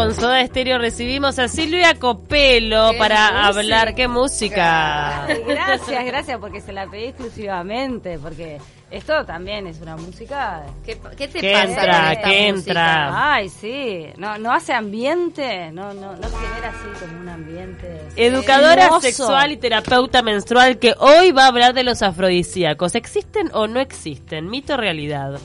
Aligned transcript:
con 0.00 0.14
Soda 0.14 0.40
Estéreo 0.40 0.78
recibimos 0.78 1.38
a 1.38 1.46
Silvia 1.46 1.92
Copelo 1.98 2.92
para 2.96 3.46
hablar. 3.46 3.94
¡Qué 3.94 4.08
música! 4.08 5.26
Gracias, 5.46 6.04
gracias, 6.06 6.38
porque 6.38 6.62
se 6.62 6.72
la 6.72 6.86
pedí 6.86 7.04
exclusivamente, 7.08 8.18
porque 8.18 8.56
esto 8.90 9.26
también 9.26 9.66
es 9.66 9.78
una 9.82 9.98
música... 9.98 10.64
¿Qué, 10.86 10.98
qué 11.18 11.28
te 11.28 11.40
¿Qué 11.40 11.52
pasa 11.52 11.64
entra? 11.66 12.02
con 12.02 12.12
esta 12.12 12.30
¿Qué 12.30 12.52
música? 12.52 12.70
entra? 12.70 13.32
Ay, 13.34 13.48
sí, 13.50 14.06
no, 14.16 14.38
no 14.38 14.54
hace 14.54 14.72
ambiente, 14.72 15.70
no, 15.70 15.92
no, 15.92 16.16
no 16.16 16.28
genera 16.30 16.70
así 16.70 17.04
como 17.04 17.20
un 17.20 17.28
ambiente... 17.28 18.00
Educadora 18.16 18.84
hermoso. 18.84 19.02
sexual 19.02 19.52
y 19.52 19.58
terapeuta 19.58 20.22
menstrual 20.22 20.78
que 20.78 20.94
hoy 20.98 21.32
va 21.32 21.44
a 21.44 21.48
hablar 21.48 21.74
de 21.74 21.84
los 21.84 22.00
afrodisíacos. 22.00 22.94
¿Existen 22.94 23.50
o 23.52 23.66
no 23.66 23.80
existen? 23.80 24.48
¿Mito 24.48 24.72
o 24.72 24.76
realidad? 24.78 25.38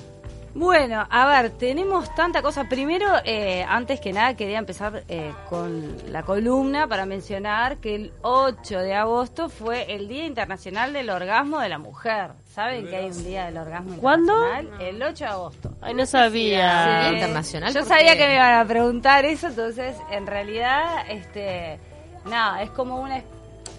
Bueno, 0.56 1.06
a 1.10 1.26
ver, 1.26 1.52
tenemos 1.52 2.16
tanta 2.16 2.42
cosa. 2.42 2.64
Primero, 2.64 3.06
eh, 3.26 3.66
antes 3.68 4.00
que 4.00 4.14
nada, 4.14 4.36
quería 4.36 4.58
empezar 4.58 5.04
eh, 5.10 5.34
con 5.50 5.98
la 6.14 6.24
columna 6.24 6.88
para 6.88 7.06
mencionar 7.06 7.78
que 7.80 7.96
el 7.96 8.14
8 8.22 8.80
de 8.80 8.96
agosto 8.96 9.50
fue 9.50 9.94
el 9.94 10.08
Día 10.08 10.26
Internacional 10.26 10.94
del 10.94 11.10
Orgasmo 11.10 11.60
de 11.60 11.68
la 11.68 11.78
Mujer. 11.78 12.32
¿Saben 12.54 12.88
que 12.88 12.96
hay 12.96 13.08
un 13.08 13.24
Día 13.26 13.48
del 13.48 13.58
Orgasmo 13.58 13.98
¿Cuándo? 13.98 14.34
Internacional? 14.34 14.82
El 14.82 15.04
8 15.04 15.26
de 15.26 15.30
agosto. 15.30 15.72
Ay, 15.82 15.94
no 15.94 16.06
sabía. 16.06 17.00
Día 17.02 17.12
internacional. 17.12 17.74
Yo 17.74 17.82
¿por 17.82 17.90
sabía 17.90 18.14
qué? 18.14 18.20
que 18.20 18.28
me 18.28 18.36
iban 18.36 18.54
a 18.54 18.66
preguntar 18.66 19.26
eso, 19.26 19.48
entonces, 19.48 19.98
en 20.10 20.26
realidad, 20.26 21.06
este, 21.10 21.80
nada, 22.24 22.64
es 22.64 22.70
como 22.70 23.02
una 23.02 23.18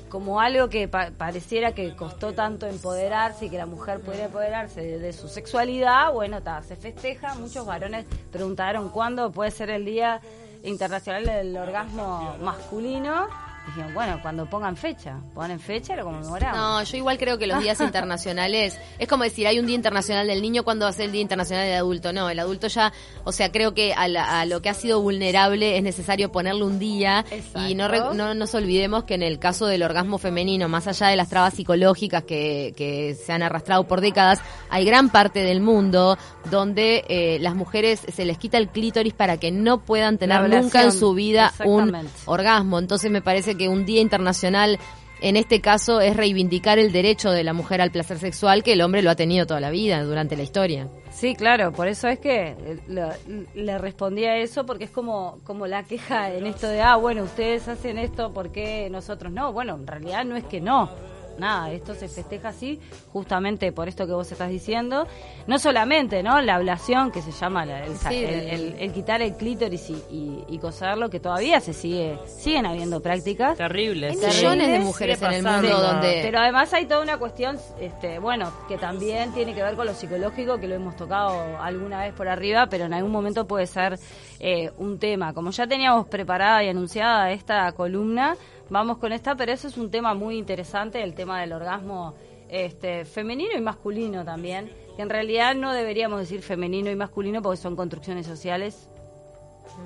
como 0.08 0.40
algo 0.40 0.68
que 0.68 0.88
pa- 0.88 1.10
pareciera 1.16 1.72
que 1.72 1.94
costó 1.96 2.32
tanto 2.32 2.66
empoderarse 2.66 3.46
y 3.46 3.50
que 3.50 3.58
la 3.58 3.66
mujer 3.66 4.00
pudiera 4.00 4.26
empoderarse 4.26 4.80
de, 4.98 5.12
su 5.12 5.28
sexualidad, 5.28 6.12
bueno, 6.12 6.42
ta, 6.42 6.62
se 6.62 6.76
festeja. 6.76 7.34
Muchos 7.34 7.66
varones 7.66 8.06
preguntaron 8.30 8.88
cuándo 8.90 9.30
puede 9.32 9.50
ser 9.50 9.70
el 9.70 9.84
Día 9.84 10.20
Internacional 10.62 11.24
del 11.24 11.56
Orgasmo 11.56 12.36
Masculino. 12.40 13.26
Dijeron, 13.66 13.92
bueno, 13.94 14.18
cuando 14.22 14.46
pongan 14.48 14.76
fecha, 14.76 15.18
ponen 15.34 15.58
fecha 15.58 15.94
y 15.94 15.96
lo 15.96 16.04
conmemoramos. 16.04 16.56
No, 16.56 16.82
yo 16.84 16.96
igual 16.98 17.18
creo 17.18 17.36
que 17.36 17.46
los 17.48 17.60
días 17.60 17.80
internacionales, 18.16 18.78
es 18.98 19.08
como 19.08 19.24
decir, 19.24 19.46
hay 19.48 19.58
un 19.58 19.66
día 19.66 19.74
internacional 19.74 20.26
del 20.28 20.40
niño 20.40 20.62
cuando 20.62 20.84
va 20.84 20.90
a 20.90 20.92
ser 20.92 21.06
el 21.06 21.12
día 21.12 21.20
internacional 21.20 21.66
del 21.66 21.74
adulto. 21.76 22.12
No, 22.12 22.30
el 22.30 22.38
adulto 22.38 22.68
ya, 22.68 22.92
o 23.24 23.32
sea, 23.32 23.50
creo 23.50 23.74
que 23.74 23.92
a, 23.92 24.06
la- 24.06 24.40
a 24.40 24.46
lo 24.46 24.62
que 24.62 24.68
ha 24.68 24.74
sido 24.74 25.00
vulnerable 25.00 25.76
es 25.76 25.82
necesario 25.82 26.30
ponerle 26.30 26.62
un 26.64 26.78
día 26.78 27.24
y 27.68 27.74
no, 27.74 27.88
re- 27.88 27.96
Exacto. 27.96 28.14
no 28.16 28.34
nos 28.34 28.54
olvidemos 28.54 29.02
que 29.04 29.14
en 29.14 29.22
el 29.24 29.38
caso 29.40 29.66
del 29.66 29.82
orgasmo 29.82 30.18
femenino, 30.18 30.68
más 30.68 30.86
allá 30.86 31.08
de 31.08 31.16
las 31.16 31.28
trabas 31.28 31.54
psicológicas 31.54 32.22
que, 32.22 32.72
que 32.76 33.14
se 33.16 33.32
han 33.32 33.42
arrastrado 33.42 33.84
por 33.88 34.00
décadas, 34.00 34.40
hay 34.70 34.84
gran 34.84 35.10
parte 35.10 35.40
del 35.40 35.60
mundo 35.60 36.16
donde 36.50 37.04
eh, 37.08 37.38
las 37.40 37.56
mujeres 37.56 38.00
se 38.12 38.24
les 38.24 38.38
quita 38.38 38.58
el 38.58 38.68
clítoris 38.68 39.12
para 39.12 39.38
que 39.38 39.50
no 39.50 39.78
puedan 39.80 40.18
tener 40.18 40.36
nunca 40.62 40.82
en 40.84 40.92
su 40.92 41.14
vida 41.14 41.52
un 41.64 41.90
orgasmo. 42.26 42.78
Entonces 42.78 43.10
me 43.10 43.22
parece 43.22 43.55
que 43.56 43.68
un 43.68 43.84
día 43.84 44.00
internacional 44.00 44.78
en 45.20 45.36
este 45.36 45.60
caso 45.60 46.00
es 46.00 46.14
reivindicar 46.14 46.78
el 46.78 46.92
derecho 46.92 47.30
de 47.30 47.42
la 47.42 47.54
mujer 47.54 47.80
al 47.80 47.90
placer 47.90 48.18
sexual 48.18 48.62
que 48.62 48.74
el 48.74 48.82
hombre 48.82 49.02
lo 49.02 49.10
ha 49.10 49.14
tenido 49.14 49.46
toda 49.46 49.60
la 49.60 49.70
vida 49.70 50.02
durante 50.02 50.36
la 50.36 50.42
historia. 50.42 50.88
Sí, 51.10 51.34
claro, 51.34 51.72
por 51.72 51.88
eso 51.88 52.08
es 52.08 52.18
que 52.18 52.54
eh, 52.88 53.46
le 53.54 53.78
respondí 53.78 54.24
a 54.24 54.36
eso 54.36 54.66
porque 54.66 54.84
es 54.84 54.90
como, 54.90 55.38
como 55.44 55.66
la 55.66 55.84
queja 55.84 56.34
en 56.34 56.46
esto 56.46 56.68
de, 56.68 56.82
ah, 56.82 56.96
bueno, 56.96 57.22
ustedes 57.22 57.66
hacen 57.68 57.96
esto, 57.98 58.32
¿por 58.32 58.52
qué 58.52 58.90
nosotros 58.90 59.32
no? 59.32 59.52
Bueno, 59.52 59.76
en 59.76 59.86
realidad 59.86 60.24
no 60.26 60.36
es 60.36 60.44
que 60.44 60.60
no. 60.60 60.90
Nada, 61.38 61.70
esto 61.70 61.94
se 61.94 62.08
festeja 62.08 62.48
así, 62.48 62.80
justamente 63.12 63.70
por 63.72 63.88
esto 63.88 64.06
que 64.06 64.12
vos 64.12 64.30
estás 64.32 64.48
diciendo. 64.48 65.06
No 65.46 65.58
solamente, 65.58 66.22
¿no? 66.22 66.40
La 66.40 66.54
ablación, 66.56 67.10
que 67.12 67.22
se 67.22 67.30
llama 67.32 67.64
la- 67.66 67.84
el, 67.84 67.96
sa- 67.96 68.08
Sí, 68.10 68.24
el- 68.24 68.34
el- 68.34 68.48
el- 68.48 68.74
el 68.78 68.92
quitar 68.92 69.20
el 69.22 69.34
clítoris 69.36 69.90
y, 69.90 69.94
y, 70.10 70.44
y 70.48 70.58
coserlo, 70.58 71.10
que 71.10 71.20
todavía 71.20 71.60
se 71.60 71.72
sigue, 71.72 72.18
siguen 72.26 72.66
habiendo 72.66 73.00
prácticas. 73.00 73.56
Terrible. 73.56 74.08
Hay 74.08 74.16
sí. 74.16 74.26
millones 74.26 74.68
de 74.68 74.78
mujeres 74.80 75.20
en 75.22 75.32
el 75.32 75.42
pasando. 75.44 75.68
mundo 75.68 75.82
donde... 75.86 76.20
Pero 76.22 76.38
además 76.38 76.72
hay 76.72 76.86
toda 76.86 77.02
una 77.02 77.18
cuestión, 77.18 77.58
este, 77.80 78.18
bueno, 78.18 78.50
que 78.68 78.78
también 78.78 79.32
tiene 79.32 79.54
que 79.54 79.62
ver 79.62 79.74
con 79.76 79.86
lo 79.86 79.94
psicológico, 79.94 80.58
que 80.58 80.66
lo 80.68 80.74
hemos 80.74 80.96
tocado 80.96 81.58
alguna 81.60 82.00
vez 82.00 82.14
por 82.14 82.28
arriba, 82.28 82.66
pero 82.68 82.84
en 82.86 82.94
algún 82.94 83.12
momento 83.12 83.46
puede 83.46 83.66
ser 83.66 83.98
eh, 84.40 84.70
un 84.78 84.98
tema. 84.98 85.32
Como 85.34 85.50
ya 85.50 85.66
teníamos 85.66 86.06
preparada 86.08 86.62
y 86.64 86.68
anunciada 86.68 87.30
esta 87.30 87.70
columna, 87.72 88.36
vamos 88.70 88.98
con 88.98 89.12
esta, 89.12 89.34
pero 89.36 89.52
eso 89.52 89.68
es 89.68 89.76
un 89.76 89.90
tema 89.90 90.14
muy 90.14 90.36
interesante, 90.38 91.02
el 91.02 91.14
tema 91.14 91.40
del 91.40 91.52
orgasmo 91.52 92.14
este, 92.48 93.04
femenino 93.04 93.52
y 93.56 93.60
masculino 93.60 94.24
también, 94.24 94.70
que 94.96 95.02
en 95.02 95.10
realidad 95.10 95.54
no 95.54 95.72
deberíamos 95.72 96.20
decir 96.20 96.42
femenino 96.42 96.90
y 96.90 96.96
masculino 96.96 97.42
porque 97.42 97.56
son 97.58 97.76
construcciones 97.76 98.26
sociales 98.26 98.88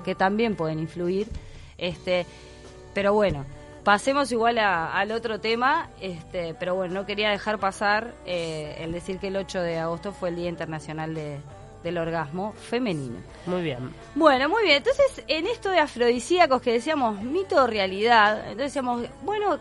que 0.05 0.15
también 0.15 0.55
pueden 0.55 0.79
influir. 0.79 1.27
Este, 1.77 2.25
pero 2.93 3.13
bueno, 3.13 3.45
pasemos 3.83 4.31
igual 4.31 4.57
al 4.59 5.11
otro 5.11 5.39
tema, 5.39 5.89
este, 5.99 6.53
pero 6.53 6.75
bueno, 6.75 6.93
no 6.93 7.05
quería 7.05 7.29
dejar 7.31 7.59
pasar 7.59 8.13
eh, 8.25 8.75
el 8.79 8.91
decir 8.91 9.17
que 9.19 9.27
el 9.27 9.37
8 9.37 9.61
de 9.61 9.79
agosto 9.79 10.11
fue 10.11 10.29
el 10.29 10.35
Día 10.35 10.49
Internacional 10.49 11.13
de- 11.15 11.39
del 11.83 11.97
Orgasmo 11.97 12.53
Femenino. 12.53 13.17
Muy 13.45 13.61
bien. 13.61 13.93
Bueno, 14.15 14.49
muy 14.49 14.63
bien. 14.63 14.77
Entonces, 14.77 15.23
en 15.27 15.47
esto 15.47 15.69
de 15.69 15.79
afrodisíacos 15.79 16.61
que 16.61 16.73
decíamos 16.73 17.21
mito 17.21 17.63
o 17.63 17.67
realidad, 17.67 18.37
entonces 18.39 18.57
decíamos, 18.73 19.03
bueno, 19.23 19.57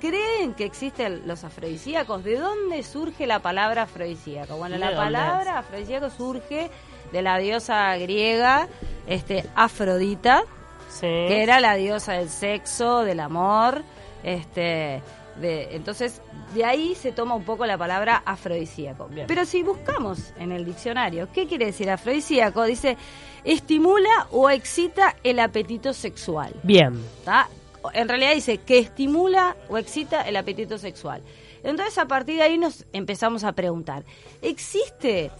¿creen 0.00 0.54
que 0.54 0.64
existen 0.64 1.22
los 1.26 1.42
afrodisíacos? 1.44 2.22
¿De 2.22 2.38
dónde 2.38 2.82
surge 2.82 3.26
la 3.26 3.40
palabra 3.40 3.82
afrodisíaco? 3.82 4.56
Bueno, 4.56 4.74
¿De 4.74 4.80
la 4.80 4.94
palabra 4.96 5.58
afrodisíaco 5.58 6.10
surge 6.10 6.70
de 7.12 7.22
la 7.22 7.38
diosa 7.38 7.96
griega, 7.96 8.68
este, 9.06 9.44
Afrodita, 9.54 10.42
Sí. 10.88 11.00
que 11.06 11.42
era 11.42 11.60
la 11.60 11.74
diosa 11.74 12.12
del 12.14 12.28
sexo, 12.28 13.00
del 13.02 13.20
amor, 13.20 13.82
este, 14.22 15.02
de, 15.40 15.74
entonces 15.76 16.20
de 16.54 16.64
ahí 16.64 16.94
se 16.94 17.12
toma 17.12 17.34
un 17.34 17.44
poco 17.44 17.66
la 17.66 17.76
palabra 17.76 18.22
afrodisíaco. 18.24 19.08
Bien. 19.08 19.26
Pero 19.26 19.44
si 19.44 19.62
buscamos 19.62 20.32
en 20.38 20.52
el 20.52 20.64
diccionario, 20.64 21.28
¿qué 21.32 21.46
quiere 21.46 21.66
decir 21.66 21.90
afrodisíaco? 21.90 22.64
Dice 22.64 22.96
estimula 23.44 24.26
o 24.30 24.50
excita 24.50 25.16
el 25.22 25.38
apetito 25.38 25.92
sexual. 25.92 26.52
Bien. 26.62 27.00
¿tá? 27.24 27.48
En 27.94 28.08
realidad 28.08 28.34
dice 28.34 28.58
que 28.58 28.78
estimula 28.78 29.56
o 29.68 29.78
excita 29.78 30.22
el 30.22 30.36
apetito 30.36 30.78
sexual. 30.78 31.22
Entonces 31.62 31.96
a 31.98 32.06
partir 32.06 32.36
de 32.36 32.42
ahí 32.42 32.58
nos 32.58 32.84
empezamos 32.92 33.44
a 33.44 33.52
preguntar, 33.52 34.04
¿existe, 34.42 35.30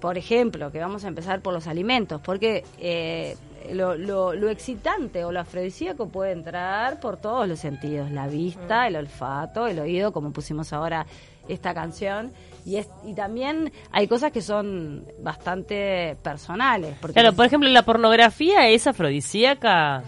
por 0.00 0.16
ejemplo, 0.16 0.70
que 0.70 0.78
vamos 0.78 1.04
a 1.04 1.08
empezar 1.08 1.40
por 1.40 1.52
los 1.52 1.66
alimentos, 1.66 2.20
porque 2.20 2.64
eh, 2.78 3.36
lo, 3.72 3.94
lo- 3.96 4.32
lo 4.34 4.48
excitante 4.50 5.24
o 5.24 5.32
lo 5.32 5.40
afrodisíaco 5.40 6.08
puede 6.08 6.32
entrar 6.32 7.00
por 7.00 7.16
todos 7.16 7.46
los 7.48 7.58
sentidos, 7.58 8.10
la 8.10 8.26
vista, 8.26 8.86
el 8.86 8.96
olfato, 8.96 9.66
el 9.66 9.78
oído, 9.78 10.12
como 10.12 10.32
pusimos 10.32 10.72
ahora 10.72 11.06
esta 11.48 11.74
canción. 11.74 12.32
Y, 12.64 12.76
es- 12.76 12.88
y 13.04 13.14
también 13.14 13.72
hay 13.90 14.06
cosas 14.06 14.32
que 14.32 14.42
son 14.42 15.04
bastante 15.20 16.16
personales. 16.22 16.94
Porque 17.00 17.14
Claro, 17.20 17.34
por 17.34 17.46
ejemplo, 17.46 17.68
la 17.70 17.82
pornografía 17.84 18.68
es 18.68 18.86
afrodisíaca. 18.86 20.02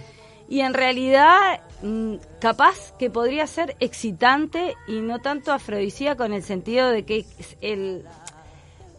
y 0.49 0.61
en 0.61 0.75
realidad, 0.75 1.61
mm, 1.83 2.17
capaz 2.39 2.93
que 2.99 3.09
podría 3.09 3.47
ser 3.47 3.75
excitante 3.81 4.75
y 4.87 5.01
no 5.01 5.19
tanto 5.21 5.51
afrodisíaco 5.51 6.25
en 6.25 6.35
el 6.35 6.43
sentido 6.43 6.91
de 6.91 7.05
que 7.05 7.25
el 7.63 8.05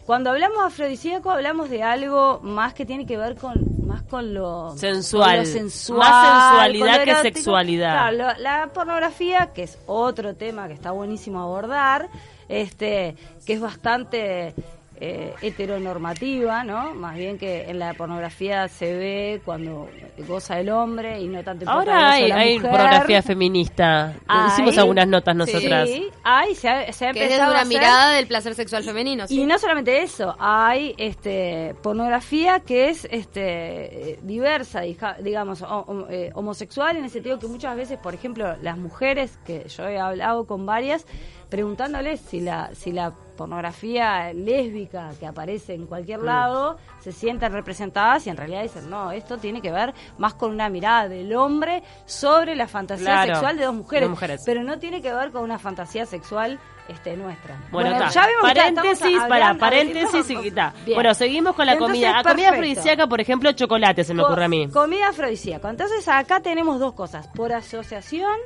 cuando 0.06 0.30
hablamos 0.30 0.64
afrodisíaco 0.64 1.30
hablamos 1.30 1.70
de 1.70 1.82
algo 1.82 2.40
más 2.42 2.74
que 2.74 2.84
tiene 2.86 3.06
que 3.06 3.16
ver 3.16 3.36
con 3.36 3.54
más 3.86 4.02
con 4.02 4.32
lo 4.34 4.74
Sensual. 4.76 5.30
con 5.30 5.38
lo 5.38 5.44
sensual, 5.46 5.98
Más 5.98 6.48
sensualidad 6.50 7.04
que 7.04 7.10
erótico. 7.10 7.34
sexualidad. 7.36 7.92
Claro, 7.92 8.16
lo- 8.16 8.42
la 8.42 8.66
pornografía, 8.72 9.50
que 9.54 9.62
es 9.64 9.78
otro 9.86 10.34
tema 10.34 10.66
que 10.68 10.74
está 10.74 10.90
buenísimo 10.90 11.40
abordar, 11.40 12.08
este, 12.48 13.16
que 13.46 13.52
es 13.54 13.60
bastante 13.60 14.54
eh, 15.00 15.34
heteronormativa, 15.42 16.64
¿no? 16.64 16.94
Más 16.94 17.16
bien 17.16 17.36
que 17.38 17.68
en 17.68 17.78
la 17.78 17.94
pornografía 17.94 18.68
se 18.68 18.96
ve 18.96 19.40
cuando 19.44 19.88
goza 20.26 20.60
el 20.60 20.70
hombre 20.70 21.20
y 21.20 21.26
no 21.28 21.42
tanto 21.42 21.68
Ahora 21.68 22.12
hay, 22.12 22.28
la 22.28 22.36
hay 22.36 22.54
mujer. 22.58 22.70
pornografía 22.70 23.22
feminista. 23.22 24.14
Hay. 24.28 24.48
Hicimos 24.48 24.78
algunas 24.78 25.06
notas 25.08 25.34
nosotras. 25.36 25.88
Sí, 25.88 26.08
hay, 26.22 26.54
se 26.54 26.68
ha, 26.68 26.92
se 26.92 27.06
ha 27.06 27.12
Que 27.12 27.24
es 27.24 27.30
desde 27.30 27.34
empezado 27.34 27.50
a 27.50 27.54
una 27.54 27.60
hacer- 27.62 27.68
mirada 27.68 28.10
del 28.12 28.26
placer 28.26 28.54
sexual 28.54 28.82
femenino. 28.84 29.26
¿sí? 29.26 29.40
y 29.40 29.44
no 29.46 29.58
solamente 29.58 30.02
eso, 30.02 30.34
hay 30.38 30.94
este 30.98 31.74
pornografía 31.82 32.60
que 32.60 32.88
es 32.88 33.06
este 33.10 34.18
diversa, 34.22 34.82
digamos, 35.20 35.64
eh, 36.10 36.30
homosexual 36.34 36.96
en 36.96 37.04
el 37.04 37.10
sentido 37.10 37.38
que 37.38 37.46
muchas 37.48 37.76
veces, 37.76 37.98
por 37.98 38.14
ejemplo, 38.14 38.54
las 38.62 38.78
mujeres, 38.78 39.38
que 39.44 39.68
yo 39.68 39.88
he 39.88 39.98
hablado 39.98 40.46
con 40.46 40.66
varias, 40.66 41.06
preguntándoles 41.50 42.20
si 42.20 42.40
la, 42.40 42.70
si 42.74 42.92
la 42.92 43.12
pornografía 43.34 44.32
lésbica 44.32 45.10
que 45.18 45.26
aparece 45.26 45.74
en 45.74 45.86
cualquier 45.86 46.20
Mm. 46.20 46.24
lado 46.24 46.76
se 47.00 47.12
sienten 47.12 47.52
representadas 47.52 48.26
y 48.26 48.30
en 48.30 48.36
realidad 48.36 48.62
dicen, 48.62 48.88
no, 48.88 49.10
esto 49.12 49.38
tiene 49.38 49.60
que 49.60 49.70
ver 49.72 49.92
más 50.18 50.34
con 50.34 50.50
una 50.50 50.68
mirada 50.68 51.08
del 51.08 51.34
hombre 51.34 51.82
sobre 52.06 52.54
la 52.56 52.66
fantasía 52.68 53.04
Claro, 53.06 53.34
sexual 53.34 53.56
de 53.58 53.64
dos 53.64 53.74
mujeres, 53.74 54.08
mujeres. 54.08 54.42
pero 54.46 54.62
no 54.62 54.78
tiene 54.78 55.02
que 55.02 55.12
ver 55.12 55.30
con 55.32 55.42
una 55.42 55.58
fantasía 55.58 56.06
sexual 56.06 56.58
este, 56.88 57.16
nuestra. 57.16 57.56
Bueno, 57.72 57.90
ya 58.10 58.26
vimos 58.26 58.52
que 58.52 58.54
paréntesis, 58.60 59.00
estamos 59.06 59.28
para, 59.28 59.54
paréntesis 59.54 60.30
y. 60.30 60.34
Bien. 60.50 60.72
Bueno, 60.94 61.14
seguimos 61.14 61.54
con 61.54 61.64
la 61.64 61.72
Entonces, 61.72 61.94
comida. 61.96 62.18
A 62.18 62.22
comida 62.22 62.48
afrodisíaca, 62.50 63.06
por 63.06 63.20
ejemplo, 63.22 63.52
chocolate 63.52 64.04
se 64.04 64.12
me 64.12 64.20
Co- 64.22 64.28
ocurre 64.28 64.44
a 64.44 64.48
mí. 64.48 64.68
Comida 64.68 65.08
afrodisíaca. 65.08 65.70
Entonces 65.70 66.06
acá 66.08 66.40
tenemos 66.40 66.78
dos 66.78 66.92
cosas, 66.92 67.26
por 67.28 67.52
asociación 67.54 68.36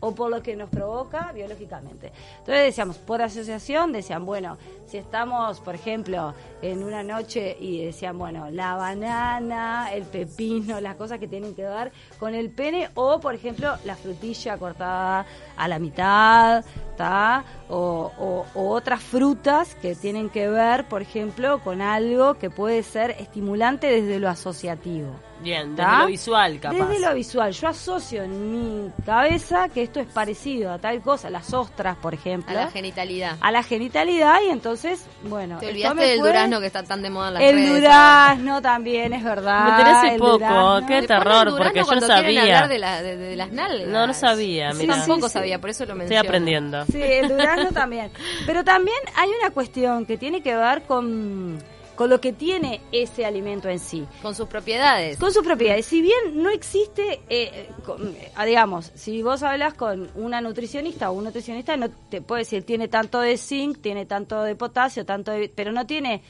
o 0.00 0.14
por 0.14 0.30
lo 0.30 0.42
que 0.42 0.56
nos 0.56 0.70
provoca 0.70 1.32
biológicamente. 1.32 2.12
Entonces 2.38 2.64
decíamos, 2.64 2.98
por 2.98 3.22
asociación, 3.22 3.92
decían, 3.92 4.24
bueno, 4.24 4.56
si 4.86 4.96
estamos, 4.96 5.60
por 5.60 5.74
ejemplo, 5.74 6.34
en 6.62 6.82
una 6.82 7.02
noche 7.02 7.56
y 7.60 7.84
decían, 7.84 8.18
bueno, 8.18 8.50
la 8.50 8.74
banana, 8.76 9.92
el 9.92 10.04
pepino, 10.04 10.80
las 10.80 10.96
cosas 10.96 11.18
que 11.18 11.28
tienen 11.28 11.54
que 11.54 11.64
ver 11.64 11.92
con 12.18 12.34
el 12.34 12.50
pene 12.50 12.90
o, 12.94 13.20
por 13.20 13.34
ejemplo, 13.34 13.74
la 13.84 13.96
frutilla 13.96 14.56
cortada 14.56 15.26
a 15.56 15.68
la 15.68 15.78
mitad, 15.78 16.64
¿tá? 16.98 17.44
O, 17.70 18.10
o- 18.18 18.46
o 18.54 18.68
otras 18.70 19.00
frutas 19.02 19.74
que 19.76 19.94
tienen 19.94 20.28
que 20.30 20.48
ver, 20.48 20.86
por 20.88 21.00
ejemplo, 21.00 21.60
con 21.62 21.80
algo 21.80 22.34
que 22.34 22.50
puede 22.50 22.82
ser 22.82 23.12
estimulante 23.12 23.86
desde 23.86 24.18
lo 24.18 24.28
asociativo. 24.28 25.14
Bien, 25.40 25.76
desde 25.76 25.88
¿tá? 25.88 26.00
lo 26.00 26.06
visual, 26.06 26.58
capaz. 26.58 26.74
Desde 26.76 26.98
lo 27.06 27.14
visual. 27.14 27.52
Yo 27.52 27.68
asocio 27.68 28.24
en 28.24 28.52
mi 28.52 28.90
cabeza 29.06 29.68
que 29.68 29.84
esto 29.84 30.00
es 30.00 30.06
parecido 30.08 30.72
a 30.72 30.78
tal 30.80 31.00
cosa, 31.00 31.30
las 31.30 31.54
ostras, 31.54 31.96
por 31.98 32.12
ejemplo, 32.12 32.50
A 32.58 32.62
la 32.64 32.70
genitalidad. 32.72 33.36
a 33.40 33.52
la 33.52 33.62
genitalidad 33.62 34.38
y 34.44 34.50
entonces, 34.50 35.04
bueno, 35.22 35.58
Te 35.58 35.68
olvidaste 35.68 36.00
del 36.00 36.18
puede- 36.18 36.32
durazno 36.32 36.58
que 36.60 36.66
está 36.66 36.82
tan 36.82 37.02
de 37.02 37.10
moda 37.10 37.28
en 37.28 37.34
las 37.34 37.42
El 37.44 37.54
redes. 37.54 37.74
durazno 37.82 38.62
también 38.62 39.12
es 39.12 39.22
verdad. 39.22 39.64
Me 39.64 39.70
enteré 39.70 39.90
hace 39.90 40.08
el 40.14 40.18
poco, 40.18 40.32
durazno. 40.38 40.86
qué 40.88 41.02
terror, 41.02 41.56
porque 41.56 41.78
yo 41.84 42.00
sabía. 42.00 42.66
de, 42.66 42.78
la- 42.80 43.02
de- 43.02 43.16
de 43.16 43.36
las 43.36 43.52
nalgas. 43.52 43.86
No, 43.88 44.06
no 44.08 44.14
sabía, 44.14 44.72
Yo 44.72 44.78
mira. 44.78 44.96
tampoco 44.96 45.20
Sí, 45.20 45.26
sí. 45.28 45.32
sabía, 45.34 45.60
por 45.60 45.70
eso 45.70 45.84
lo 45.84 45.92
Estoy 45.92 45.98
menciono. 46.00 46.28
aprendiendo. 46.28 46.84
Sí, 46.90 47.00
el 47.02 47.28
durazno 47.28 47.70
también. 47.72 48.10
Pero 48.46 48.64
también 48.64 48.96
hay 49.16 49.30
una 49.40 49.50
cuestión 49.50 50.06
que 50.06 50.16
tiene 50.16 50.40
que 50.42 50.54
ver 50.56 50.82
con, 50.82 51.58
con 51.94 52.08
lo 52.10 52.20
que 52.20 52.32
tiene 52.32 52.80
ese 52.92 53.26
alimento 53.26 53.68
en 53.68 53.78
sí. 53.78 54.06
Con 54.22 54.34
sus 54.34 54.48
propiedades. 54.48 55.18
Con 55.18 55.32
sus 55.32 55.44
propiedades. 55.44 55.84
Si 55.86 56.00
bien 56.00 56.18
no 56.42 56.50
existe, 56.50 57.20
eh, 57.28 57.68
con- 57.84 58.14
eh, 58.14 58.30
digamos, 58.46 58.90
si 58.94 59.22
vos 59.22 59.42
hablas 59.42 59.74
con 59.74 60.10
una 60.14 60.40
nutricionista 60.40 61.10
o 61.10 61.14
un 61.14 61.24
nutricionista, 61.24 61.76
no 61.76 61.90
te 61.90 62.20
puede 62.22 62.42
decir 62.42 62.64
tiene 62.64 62.88
tanto 62.88 63.20
de 63.20 63.36
zinc, 63.36 63.80
tiene 63.80 64.06
tanto 64.06 64.42
de 64.42 64.54
potasio, 64.54 65.04
tanto 65.04 65.32
de, 65.32 65.48
pero 65.54 65.72
no 65.72 65.86
tiene 65.86 66.22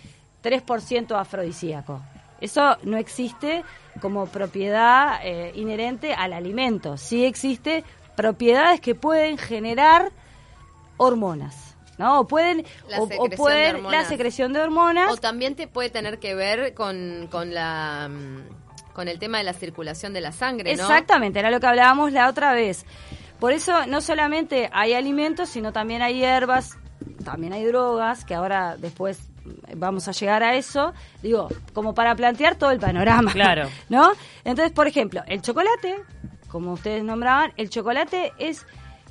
3% 0.42 1.18
afrodisíaco. 1.18 2.00
Eso 2.40 2.76
no 2.84 2.96
existe 2.98 3.64
como 4.00 4.26
propiedad 4.26 5.18
eh, 5.24 5.50
inherente 5.56 6.14
al 6.14 6.32
alimento. 6.32 6.96
Sí 6.96 7.24
existe 7.24 7.82
propiedades 8.14 8.80
que 8.80 8.94
pueden 8.94 9.38
generar 9.38 10.10
hormonas, 10.98 11.74
¿no? 11.96 12.20
O 12.20 12.26
pueden, 12.26 12.64
La 12.88 13.00
o- 13.00 13.04
o, 13.04 13.06
secreción 13.08 13.30
de 13.30 13.36
pueden 13.36 13.76
hormonas. 13.76 14.02
la 14.02 14.08
secreción 14.08 14.52
de 14.52 14.60
hormonas 14.60 15.12
O 15.12 15.16
también 15.16 15.54
te 15.56 15.66
puede 15.66 15.88
tener 15.90 16.18
que 16.18 16.34
ver 16.34 16.74
con, 16.74 17.28
con 17.30 17.54
la 17.54 18.08
mm, 18.10 18.92
con 18.92 19.08
el 19.08 19.18
tema 19.20 19.38
de 19.38 19.44
la 19.44 19.52
circulación 19.52 20.12
de 20.12 20.20
la 20.20 20.32
sangre, 20.32 20.74
¿no? 20.76 20.82
Exactamente, 20.82 21.38
era 21.38 21.50
lo 21.50 21.60
que 21.60 21.66
hablábamos 21.68 22.12
la 22.12 22.28
otra 22.28 22.52
vez. 22.52 22.84
Por 23.38 23.52
eso 23.52 23.86
no 23.86 24.00
solamente 24.00 24.68
hay 24.72 24.94
alimentos, 24.94 25.48
sino 25.48 25.72
también 25.72 26.02
hay 26.02 26.14
hierbas, 26.18 26.76
también 27.24 27.52
hay 27.52 27.64
drogas, 27.64 28.24
que 28.24 28.34
ahora 28.34 28.76
después 28.76 29.20
vamos 29.76 30.08
a 30.08 30.12
llegar 30.12 30.42
a 30.42 30.56
eso, 30.56 30.92
digo, 31.22 31.48
como 31.72 31.94
para 31.94 32.16
plantear 32.16 32.56
todo 32.56 32.72
el 32.72 32.80
panorama. 32.80 33.30
Claro. 33.32 33.68
¿No? 33.88 34.10
Entonces, 34.44 34.72
por 34.72 34.88
ejemplo, 34.88 35.22
el 35.28 35.40
chocolate, 35.42 35.94
como 36.48 36.72
ustedes 36.72 37.04
nombraban, 37.04 37.52
el 37.56 37.70
chocolate 37.70 38.32
es 38.38 38.66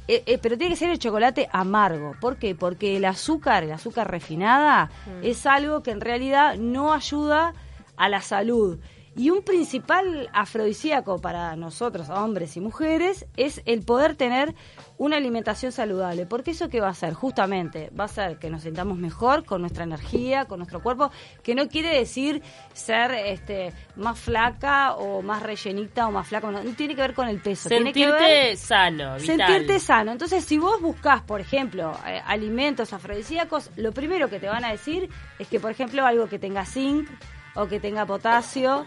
eh, 0.07 0.23
eh, 0.25 0.37
pero 0.41 0.57
tiene 0.57 0.73
que 0.73 0.79
ser 0.79 0.89
el 0.89 0.99
chocolate 0.99 1.49
amargo. 1.51 2.15
¿Por 2.19 2.37
qué? 2.37 2.55
Porque 2.55 2.97
el 2.97 3.05
azúcar, 3.05 3.63
el 3.63 3.71
azúcar 3.71 4.09
refinada, 4.09 4.89
es 5.21 5.45
algo 5.45 5.83
que 5.83 5.91
en 5.91 6.01
realidad 6.01 6.55
no 6.57 6.93
ayuda 6.93 7.53
a 7.97 8.09
la 8.09 8.21
salud. 8.21 8.79
Y 9.17 9.31
un 9.31 9.41
principal 9.41 10.29
afrodisíaco 10.31 11.19
para 11.19 11.55
nosotros, 11.55 12.09
hombres 12.09 12.55
y 12.55 12.61
mujeres, 12.61 13.25
es 13.35 13.63
el 13.65 13.83
poder 13.83 14.15
tener 14.15 14.53
una 14.97 15.17
alimentación 15.17 15.71
saludable. 15.71 16.25
Porque 16.25 16.51
eso 16.51 16.69
que 16.69 16.81
va 16.81 16.87
a 16.87 16.91
hacer, 16.91 17.13
justamente, 17.13 17.91
va 17.97 18.03
a 18.03 18.05
hacer 18.05 18.37
que 18.39 18.49
nos 18.49 18.63
sintamos 18.63 18.97
mejor 18.97 19.45
con 19.45 19.61
nuestra 19.61 19.83
energía, 19.83 20.45
con 20.45 20.59
nuestro 20.59 20.81
cuerpo, 20.81 21.11
que 21.43 21.53
no 21.55 21.67
quiere 21.67 21.89
decir 21.97 22.41
ser 22.73 23.11
este 23.11 23.73
más 23.95 24.19
flaca 24.19 24.93
o 24.95 25.21
más 25.21 25.43
rellenita 25.43 26.07
o 26.07 26.11
más 26.11 26.27
flaca, 26.27 26.49
no, 26.51 26.63
no 26.63 26.71
tiene 26.73 26.95
que 26.95 27.01
ver 27.01 27.13
con 27.13 27.27
el 27.27 27.39
peso. 27.39 27.69
tiene 27.69 27.93
que 27.93 28.05
ver- 28.07 28.17
Sentirte 28.19 28.55
sano, 28.57 29.15
vital. 29.19 29.37
Sentirte 29.37 29.79
sano. 29.79 30.11
Entonces, 30.11 30.43
si 30.43 30.57
vos 30.57 30.81
buscás, 30.81 31.21
por 31.21 31.41
ejemplo, 31.41 31.93
eh, 32.07 32.21
alimentos 32.25 32.91
afrodisíacos, 32.93 33.69
lo 33.75 33.91
primero 33.91 34.29
que 34.29 34.39
te 34.39 34.47
van 34.47 34.65
a 34.65 34.71
decir 34.71 35.09
es 35.39 35.47
que, 35.47 35.59
por 35.59 35.71
ejemplo, 35.71 36.05
algo 36.05 36.27
que 36.27 36.39
tenga 36.39 36.65
zinc 36.65 37.07
o 37.55 37.67
que 37.67 37.79
tenga 37.79 38.05
potasio 38.05 38.85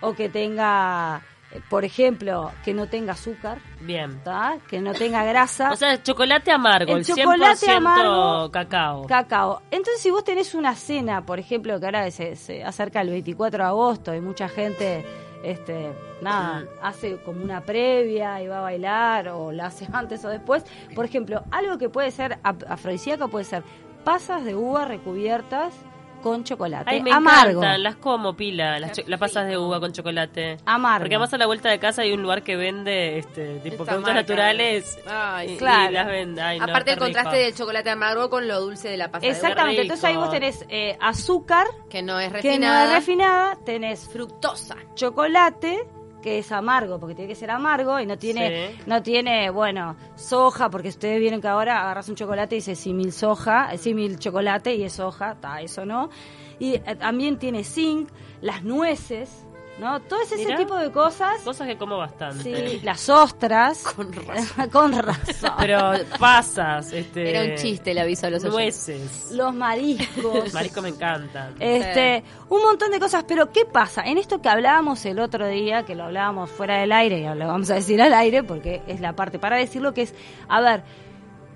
o 0.00 0.14
que 0.14 0.28
tenga, 0.30 1.20
por 1.68 1.84
ejemplo, 1.84 2.52
que 2.64 2.72
no 2.72 2.86
tenga 2.86 3.14
azúcar, 3.14 3.58
Bien. 3.80 4.22
¿tá? 4.22 4.58
que 4.68 4.80
no 4.80 4.92
tenga 4.92 5.24
grasa. 5.24 5.72
O 5.72 5.76
sea, 5.76 6.00
chocolate 6.00 6.52
amargo, 6.52 6.92
el, 6.92 6.98
El 6.98 7.04
chocolate 7.04 7.66
100% 7.66 7.76
amargo, 7.76 8.50
cacao. 8.50 9.06
Cacao. 9.06 9.62
Entonces, 9.70 10.00
si 10.00 10.10
vos 10.10 10.22
tenés 10.22 10.54
una 10.54 10.74
cena, 10.76 11.26
por 11.26 11.40
ejemplo, 11.40 11.78
que 11.80 11.86
ahora 11.86 12.10
se, 12.10 12.36
se 12.36 12.62
acerca 12.62 13.00
el 13.00 13.10
24 13.10 13.64
de 13.64 13.68
agosto 13.68 14.14
y 14.14 14.20
mucha 14.20 14.48
gente, 14.48 15.04
este, 15.42 15.92
nada, 16.22 16.66
hace 16.82 17.16
como 17.22 17.42
una 17.42 17.62
previa 17.62 18.40
y 18.42 18.46
va 18.46 18.58
a 18.58 18.62
bailar 18.62 19.28
o 19.30 19.50
la 19.50 19.66
hace 19.66 19.88
antes 19.92 20.24
o 20.24 20.28
después. 20.28 20.64
Por 20.94 21.04
ejemplo, 21.04 21.42
algo 21.50 21.78
que 21.78 21.88
puede 21.88 22.12
ser 22.12 22.38
afrodisíaco 22.44 23.28
puede 23.28 23.44
ser 23.44 23.64
pasas 24.04 24.44
de 24.44 24.54
uva 24.54 24.84
recubiertas 24.84 25.74
con 26.20 26.44
chocolate. 26.44 26.90
Ay, 26.90 27.02
me 27.02 27.12
amargo. 27.12 27.60
encantan, 27.60 27.82
las 27.82 27.96
como 27.96 28.34
pila, 28.36 28.78
las, 28.78 28.92
cho- 28.92 29.02
las 29.06 29.18
pasas 29.20 29.46
de 29.46 29.58
uva 29.58 29.80
con 29.80 29.92
chocolate. 29.92 30.58
Amargo. 30.64 31.04
Porque 31.04 31.14
además 31.16 31.32
a 31.34 31.38
la 31.38 31.46
vuelta 31.46 31.68
de 31.70 31.78
casa 31.78 32.02
hay 32.02 32.12
un 32.12 32.22
lugar 32.22 32.42
que 32.42 32.56
vende 32.56 33.18
este 33.18 33.54
tipo 33.60 33.82
Esta 33.82 33.84
productos 33.84 34.00
marca. 34.02 34.14
naturales 34.14 34.98
Ay, 35.06 35.52
y, 35.52 35.56
claro. 35.56 35.90
y 35.90 35.94
las 35.94 36.06
vende. 36.06 36.42
Ay, 36.42 36.58
no, 36.58 36.64
Aparte 36.64 36.90
el 36.90 36.94
está 36.94 37.04
contraste 37.06 37.36
rico. 37.36 37.44
del 37.46 37.54
chocolate 37.54 37.90
amargo 37.90 38.30
con 38.30 38.46
lo 38.48 38.60
dulce 38.60 38.88
de 38.88 38.96
la 38.96 39.10
pasta 39.10 39.26
de 39.26 39.32
Exactamente. 39.32 39.82
Entonces 39.82 40.04
ahí 40.04 40.16
vos 40.16 40.30
tenés 40.30 40.64
eh, 40.68 40.96
azúcar, 41.00 41.66
que 41.88 42.02
no 42.02 42.18
es 42.20 42.28
que 42.28 42.32
no 42.32 42.42
refinada, 42.42 42.84
es 42.84 42.92
refinada, 43.06 43.58
tenés 43.64 44.08
fructosa. 44.08 44.76
chocolate 44.94 45.86
que 46.22 46.38
es 46.38 46.52
amargo 46.52 46.98
porque 46.98 47.14
tiene 47.14 47.28
que 47.28 47.34
ser 47.34 47.50
amargo 47.50 47.98
y 48.00 48.06
no 48.06 48.16
tiene 48.18 48.70
Sí. 48.70 48.80
no 48.86 49.02
tiene 49.02 49.50
bueno 49.50 49.96
soja 50.16 50.70
porque 50.70 50.88
ustedes 50.88 51.18
vieron 51.20 51.40
que 51.40 51.48
ahora 51.48 51.80
agarras 51.80 52.08
un 52.08 52.14
chocolate 52.16 52.56
y 52.56 52.58
dice 52.58 52.74
simil 52.74 53.12
soja 53.12 53.72
eh, 53.72 53.78
simil 53.78 54.18
chocolate 54.18 54.74
y 54.74 54.82
es 54.84 54.92
soja 54.94 55.36
ta, 55.40 55.60
eso 55.60 55.84
no 55.84 56.10
y 56.58 56.74
eh, 56.74 56.82
también 56.98 57.38
tiene 57.38 57.64
zinc 57.64 58.10
las 58.40 58.62
nueces 58.64 59.46
no 59.80 60.00
todo 60.00 60.20
ese 60.22 60.36
Mirá. 60.36 60.56
tipo 60.56 60.76
de 60.76 60.90
cosas 60.92 61.40
Cosas 61.42 61.66
que 61.66 61.76
como 61.76 61.96
bastante. 61.98 62.42
sí 62.42 62.80
las 62.84 63.08
ostras 63.08 63.82
Con 63.96 64.12
razón. 64.26 64.68
con 64.70 64.92
razón 64.92 65.52
Pero 65.58 65.92
pasas, 66.18 66.92
este... 66.92 67.30
Era 67.30 67.50
un 67.52 67.56
chiste 67.58 67.90
el 67.92 67.98
aviso 67.98 68.26
a 68.26 68.30
los. 68.30 68.44
Nueces. 68.44 69.30
los 69.32 69.54
mariscos 69.54 70.52
Marisco 70.52 70.82
me 70.82 70.90
encantan. 70.90 71.54
Este, 71.58 72.22
un 72.48 72.62
montón 72.62 72.90
de 72.90 73.00
cosas, 73.00 73.24
pero 73.26 73.50
¿qué 73.50 73.64
pasa? 73.64 74.02
En 74.02 74.18
esto 74.18 74.40
que 74.40 74.48
hablábamos 74.48 75.04
el 75.06 75.18
otro 75.18 75.46
día, 75.48 75.84
que 75.84 75.94
lo 75.94 76.04
hablábamos 76.04 76.50
fuera 76.50 76.78
del 76.78 76.92
aire, 76.92 77.18
y 77.20 77.34
lo 77.38 77.46
vamos 77.46 77.70
a 77.70 77.74
decir 77.74 78.00
al 78.02 78.12
aire 78.14 78.42
porque 78.42 78.82
es 78.86 79.00
la 79.00 79.14
parte 79.14 79.38
para 79.38 79.56
decirlo, 79.56 79.94
que 79.94 80.02
es, 80.02 80.14
a 80.48 80.60
ver, 80.60 80.82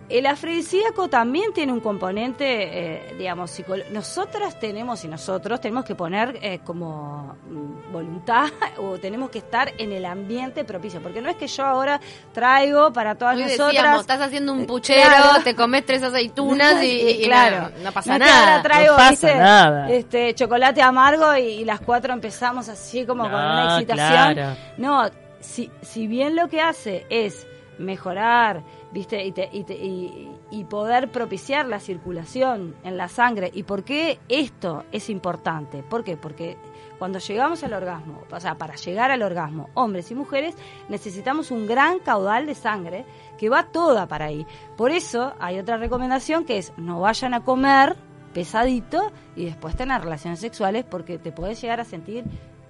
el 0.08 0.26
afrodisíaco 0.26 1.08
también 1.08 1.52
tiene 1.52 1.72
un 1.72 1.80
componente, 1.80 2.44
eh, 2.46 3.14
digamos, 3.18 3.50
psicolo- 3.58 3.88
nosotras 3.90 4.58
tenemos 4.60 5.02
y 5.04 5.08
nosotros 5.08 5.60
tenemos 5.60 5.84
que 5.84 5.94
poner 5.94 6.38
eh, 6.42 6.60
como 6.64 7.36
mm, 7.48 7.92
voluntad 7.92 8.48
o 8.78 8.98
tenemos 8.98 9.30
que 9.30 9.38
estar 9.38 9.72
en 9.78 9.92
el 9.92 10.04
ambiente 10.04 10.64
propicio, 10.64 11.00
porque 11.00 11.20
no 11.22 11.30
es 11.30 11.36
que 11.36 11.46
yo 11.46 11.64
ahora 11.64 12.00
traigo 12.32 12.92
para 12.92 13.14
todas 13.14 13.36
Hoy 13.36 13.42
nosotras... 13.44 13.72
decíamos, 13.72 14.00
estás 14.02 14.20
haciendo 14.20 14.52
un 14.52 14.60
Eh, 14.62 14.66
puchero, 14.66 15.08
claro. 15.08 15.42
te 15.42 15.54
comes 15.54 15.86
tres 15.86 16.02
aceitunas 16.02 16.82
y, 16.82 16.86
y- 16.90 17.10
y 17.22 17.24
claro, 17.24 17.70
no, 17.78 17.84
no 17.84 17.92
pasa 17.92 18.18
que 18.18 18.24
ahora 18.24 18.46
nada. 18.46 18.62
traigo, 18.62 18.92
No 18.92 18.96
pasa 18.98 19.10
¿viste? 19.10 19.34
nada. 19.36 19.90
Este 19.90 20.34
chocolate 20.34 20.82
amargo 20.82 21.36
y, 21.36 21.40
y 21.42 21.64
las 21.64 21.80
cuatro 21.80 22.12
empezamos 22.12 22.68
así 22.68 23.06
como 23.06 23.22
con 23.24 23.32
No, 23.32 23.38
una 23.38 23.64
excitación. 23.78 24.34
claro. 24.34 24.56
No, 24.76 25.10
si, 25.40 25.70
si 25.82 26.06
bien 26.06 26.36
lo 26.36 26.48
que 26.48 26.60
hace 26.60 27.06
es 27.10 27.46
mejorar, 27.78 28.62
¿viste? 28.92 29.24
Y, 29.24 29.32
te- 29.32 29.48
y 29.52 29.64
te- 29.64 29.74
y- 29.74 30.30
y 30.50 30.64
poder 30.64 31.10
propiciar 31.10 31.66
la 31.66 31.80
circulación 31.80 32.74
en 32.84 32.96
la 32.96 33.08
sangre. 33.08 33.50
¿Y 33.52 33.62
por 33.64 33.84
qué 33.84 34.18
esto 34.28 34.84
es 34.92 35.10
importante? 35.10 35.82
¿Por 35.82 36.04
qué? 36.04 36.16
Porque 36.16 36.56
cuando 36.98 37.18
llegamos 37.18 37.62
al 37.64 37.72
orgasmo, 37.74 38.22
o 38.30 38.40
sea, 38.40 38.54
para 38.56 38.76
llegar 38.76 39.10
al 39.10 39.22
orgasmo, 39.22 39.68
hombres 39.74 40.10
y 40.10 40.14
mujeres, 40.14 40.54
necesitamos 40.88 41.50
un 41.50 41.66
gran 41.66 41.98
caudal 41.98 42.46
de 42.46 42.54
sangre 42.54 43.04
que 43.38 43.48
va 43.48 43.64
toda 43.72 44.06
para 44.06 44.26
ahí. 44.26 44.46
Por 44.76 44.90
eso 44.92 45.34
hay 45.40 45.58
otra 45.58 45.76
recomendación 45.76 46.44
que 46.44 46.58
es 46.58 46.72
no 46.76 47.00
vayan 47.00 47.34
a 47.34 47.42
comer 47.42 47.96
pesadito 48.32 49.12
y 49.36 49.44
después 49.44 49.76
tener 49.76 50.02
relaciones 50.02 50.40
sexuales 50.40 50.84
porque 50.84 51.18
te 51.18 51.30
puedes 51.32 51.60
llegar 51.60 51.80
a 51.80 51.84
sentir 51.84 52.24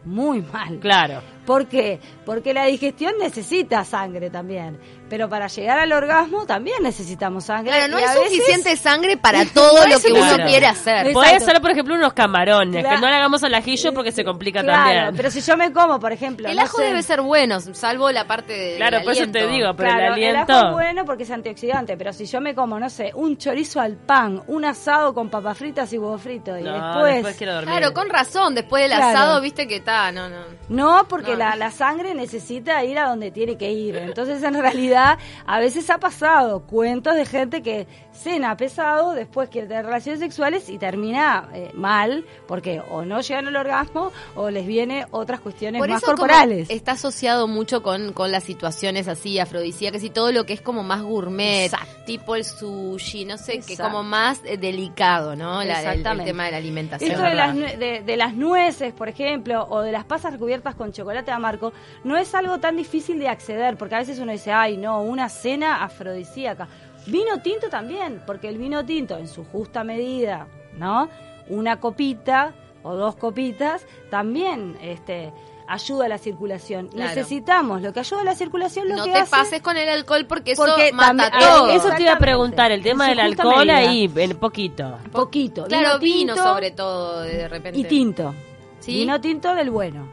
muy 0.04 0.42
mal. 0.42 0.78
Claro. 0.80 1.20
¿Por 1.46 1.66
qué? 1.66 2.00
Porque 2.24 2.54
la 2.54 2.66
digestión 2.66 3.14
necesita 3.18 3.84
sangre 3.84 4.30
también. 4.30 4.78
Pero 5.14 5.28
para 5.28 5.46
llegar 5.46 5.78
al 5.78 5.92
orgasmo 5.92 6.44
también 6.44 6.82
necesitamos 6.82 7.44
sangre. 7.44 7.70
Claro, 7.70 7.86
no 7.92 8.00
y 8.00 8.02
hay 8.02 8.18
veces- 8.18 8.32
suficiente 8.32 8.76
sangre 8.76 9.16
para 9.16 9.44
todo 9.54 9.86
lo 9.86 10.00
que 10.00 10.12
uno 10.12 10.44
quiere 10.44 10.66
hacer. 10.66 11.12
Puede 11.12 11.38
ser, 11.38 11.60
por 11.60 11.70
ejemplo, 11.70 11.94
unos 11.94 12.14
camarones, 12.14 12.80
Claro. 12.82 12.96
que 12.96 13.00
no 13.00 13.08
le 13.08 13.14
hagamos 13.14 13.44
al 13.44 13.54
ajillo 13.54 13.94
porque 13.94 14.10
se 14.10 14.24
complica 14.24 14.62
Claro, 14.62 14.82
también. 14.82 15.16
pero 15.16 15.30
si 15.30 15.40
yo 15.40 15.56
me 15.56 15.72
como, 15.72 16.00
por 16.00 16.10
ejemplo, 16.10 16.48
El 16.48 16.56
no 16.56 16.62
ajo 16.62 16.78
sé, 16.78 16.86
debe 16.86 17.00
ser 17.04 17.20
bueno, 17.20 17.60
salvo 17.60 18.10
la 18.10 18.26
parte 18.26 18.52
de. 18.54 18.76
Claro, 18.76 19.02
por 19.04 19.12
eso 19.12 19.30
te 19.30 19.46
digo, 19.46 19.72
pero 19.76 19.88
Claro, 19.90 20.06
el 20.06 20.12
aliento... 20.14 20.52
ajo 20.52 20.66
es 20.66 20.72
bueno 20.72 21.04
porque 21.04 21.22
es 21.22 21.30
antioxidante, 21.30 21.96
pero 21.96 22.12
si 22.12 22.26
yo 22.26 22.40
me 22.40 22.52
como, 22.56 22.80
no 22.80 22.90
sé, 22.90 23.12
un 23.14 23.36
chorizo 23.36 23.80
al 23.80 23.92
pan, 23.94 24.42
un 24.48 24.64
asado 24.64 25.14
con 25.14 25.30
papas 25.30 25.56
fritas 25.58 25.92
y 25.92 25.98
huevo 25.98 26.18
frito, 26.18 26.58
y 26.58 26.64
No, 26.64 26.72
después... 26.72 27.14
después 27.14 27.36
quiero 27.36 27.54
dormir. 27.54 27.70
Claro, 27.70 27.94
con 27.94 28.10
razón, 28.10 28.56
después 28.56 28.82
del 28.82 28.98
Claro. 28.98 29.16
asado, 29.16 29.40
viste 29.40 29.68
que 29.68 29.76
está, 29.76 30.10
no, 30.10 30.28
no. 30.28 30.38
No, 30.70 31.06
porque 31.08 31.30
No. 31.34 31.38
La, 31.38 31.54
la 31.54 31.70
sangre 31.70 32.14
necesita 32.16 32.82
ir 32.82 32.98
a 32.98 33.06
donde 33.08 33.30
tiene 33.30 33.56
que 33.56 33.70
ir. 33.70 33.96
Entonces, 34.24 34.42
en 34.42 34.54
realidad, 34.58 35.03
a 35.46 35.58
veces 35.60 35.88
ha 35.90 35.98
pasado 35.98 36.60
cuentos 36.66 37.14
de 37.14 37.24
gente 37.26 37.62
que 37.62 37.86
cena 38.12 38.56
pesado, 38.56 39.12
después 39.12 39.48
quiere 39.48 39.66
tener 39.66 39.84
relaciones 39.84 40.20
sexuales 40.20 40.68
y 40.68 40.78
termina 40.78 41.48
eh, 41.52 41.70
mal, 41.74 42.24
porque 42.46 42.80
o 42.90 43.04
no 43.04 43.20
llegan 43.20 43.48
al 43.48 43.56
orgasmo 43.56 44.12
o 44.36 44.50
les 44.50 44.66
viene 44.66 45.06
otras 45.10 45.40
cuestiones 45.40 45.80
Por 45.80 45.88
más 45.88 45.98
eso 46.02 46.06
corporales. 46.12 46.70
está 46.70 46.92
asociado 46.92 47.48
mucho 47.48 47.82
con, 47.82 48.12
con 48.12 48.30
las 48.30 48.44
situaciones 48.44 49.08
así 49.08 49.38
afrodisíacas 49.38 50.02
y 50.04 50.10
todo 50.10 50.30
lo 50.32 50.46
que 50.46 50.52
es 50.52 50.60
como 50.60 50.82
más 50.84 51.02
gourmet, 51.02 51.66
Exacto. 51.66 51.86
tipo 52.06 52.36
el 52.36 52.44
sushi, 52.44 53.24
no 53.24 53.36
sé, 53.36 53.52
que 53.60 53.72
Exacto. 53.74 53.82
como 53.92 54.02
más 54.04 54.40
eh, 54.44 54.56
delicado, 54.56 55.34
¿no? 55.36 55.62
La- 55.64 55.92
el- 55.92 56.02
tema 56.24 56.44
de 56.44 56.50
la 56.52 56.56
alimentación. 56.58 57.10
Esto 57.10 57.22
de 57.24 57.34
las, 57.34 57.54
de, 57.54 58.02
de 58.04 58.16
las 58.16 58.34
nueces, 58.34 58.92
por 58.92 59.08
ejemplo, 59.08 59.66
o 59.68 59.80
de 59.80 59.90
las 59.92 60.04
pasas 60.04 60.32
recubiertas 60.32 60.74
con 60.76 60.92
chocolate 60.92 61.30
amargo, 61.30 61.72
no 62.04 62.16
es 62.16 62.34
algo 62.34 62.58
tan 62.60 62.76
difícil 62.76 63.18
de 63.18 63.28
acceder, 63.28 63.76
porque 63.76 63.96
a 63.96 63.98
veces 63.98 64.18
uno 64.20 64.32
dice, 64.32 64.52
ay, 64.52 64.76
no, 64.84 65.02
una 65.02 65.28
cena 65.28 65.82
afrodisíaca. 65.82 66.68
Vino 67.06 67.40
tinto 67.42 67.68
también, 67.68 68.22
porque 68.26 68.48
el 68.48 68.56
vino 68.58 68.84
tinto, 68.84 69.16
en 69.18 69.28
su 69.28 69.44
justa 69.44 69.84
medida, 69.84 70.46
¿no? 70.78 71.08
Una 71.48 71.78
copita 71.80 72.54
o 72.82 72.94
dos 72.94 73.16
copitas, 73.16 73.86
también 74.10 74.76
este, 74.82 75.32
ayuda 75.66 76.06
a 76.06 76.08
la 76.08 76.18
circulación. 76.18 76.88
Claro. 76.88 77.08
Necesitamos 77.14 77.82
lo 77.82 77.92
que 77.92 78.00
ayuda 78.00 78.20
a 78.22 78.24
la 78.24 78.34
circulación, 78.34 78.88
lo 78.88 78.96
no 78.96 79.04
que 79.04 79.10
te 79.12 79.18
hace- 79.18 79.30
pases 79.30 79.60
con 79.62 79.76
el 79.76 79.88
alcohol 79.88 80.24
porque 80.26 80.52
eso 80.52 80.64
Porque 80.64 80.92
mata 80.92 81.30
también- 81.30 81.40
todo. 81.50 81.68
Eh, 81.70 81.74
Eso 81.76 81.88
te 81.96 82.02
iba 82.02 82.12
a 82.14 82.18
preguntar, 82.18 82.72
el 82.72 82.82
tema 82.82 83.08
del 83.08 83.20
alcohol 83.20 83.66
medida. 83.66 83.76
ahí, 83.78 84.10
en 84.16 84.36
poquito. 84.38 84.98
Poquito. 85.12 85.64
Claro, 85.64 85.98
vino 85.98 86.34
tinto 86.34 86.42
sobre 86.42 86.70
todo, 86.70 87.20
de 87.22 87.48
repente. 87.48 87.78
Y 87.78 87.84
tinto. 87.84 88.34
¿Sí? 88.80 88.92
Vino 88.94 89.20
tinto 89.20 89.54
del 89.54 89.70
bueno. 89.70 90.06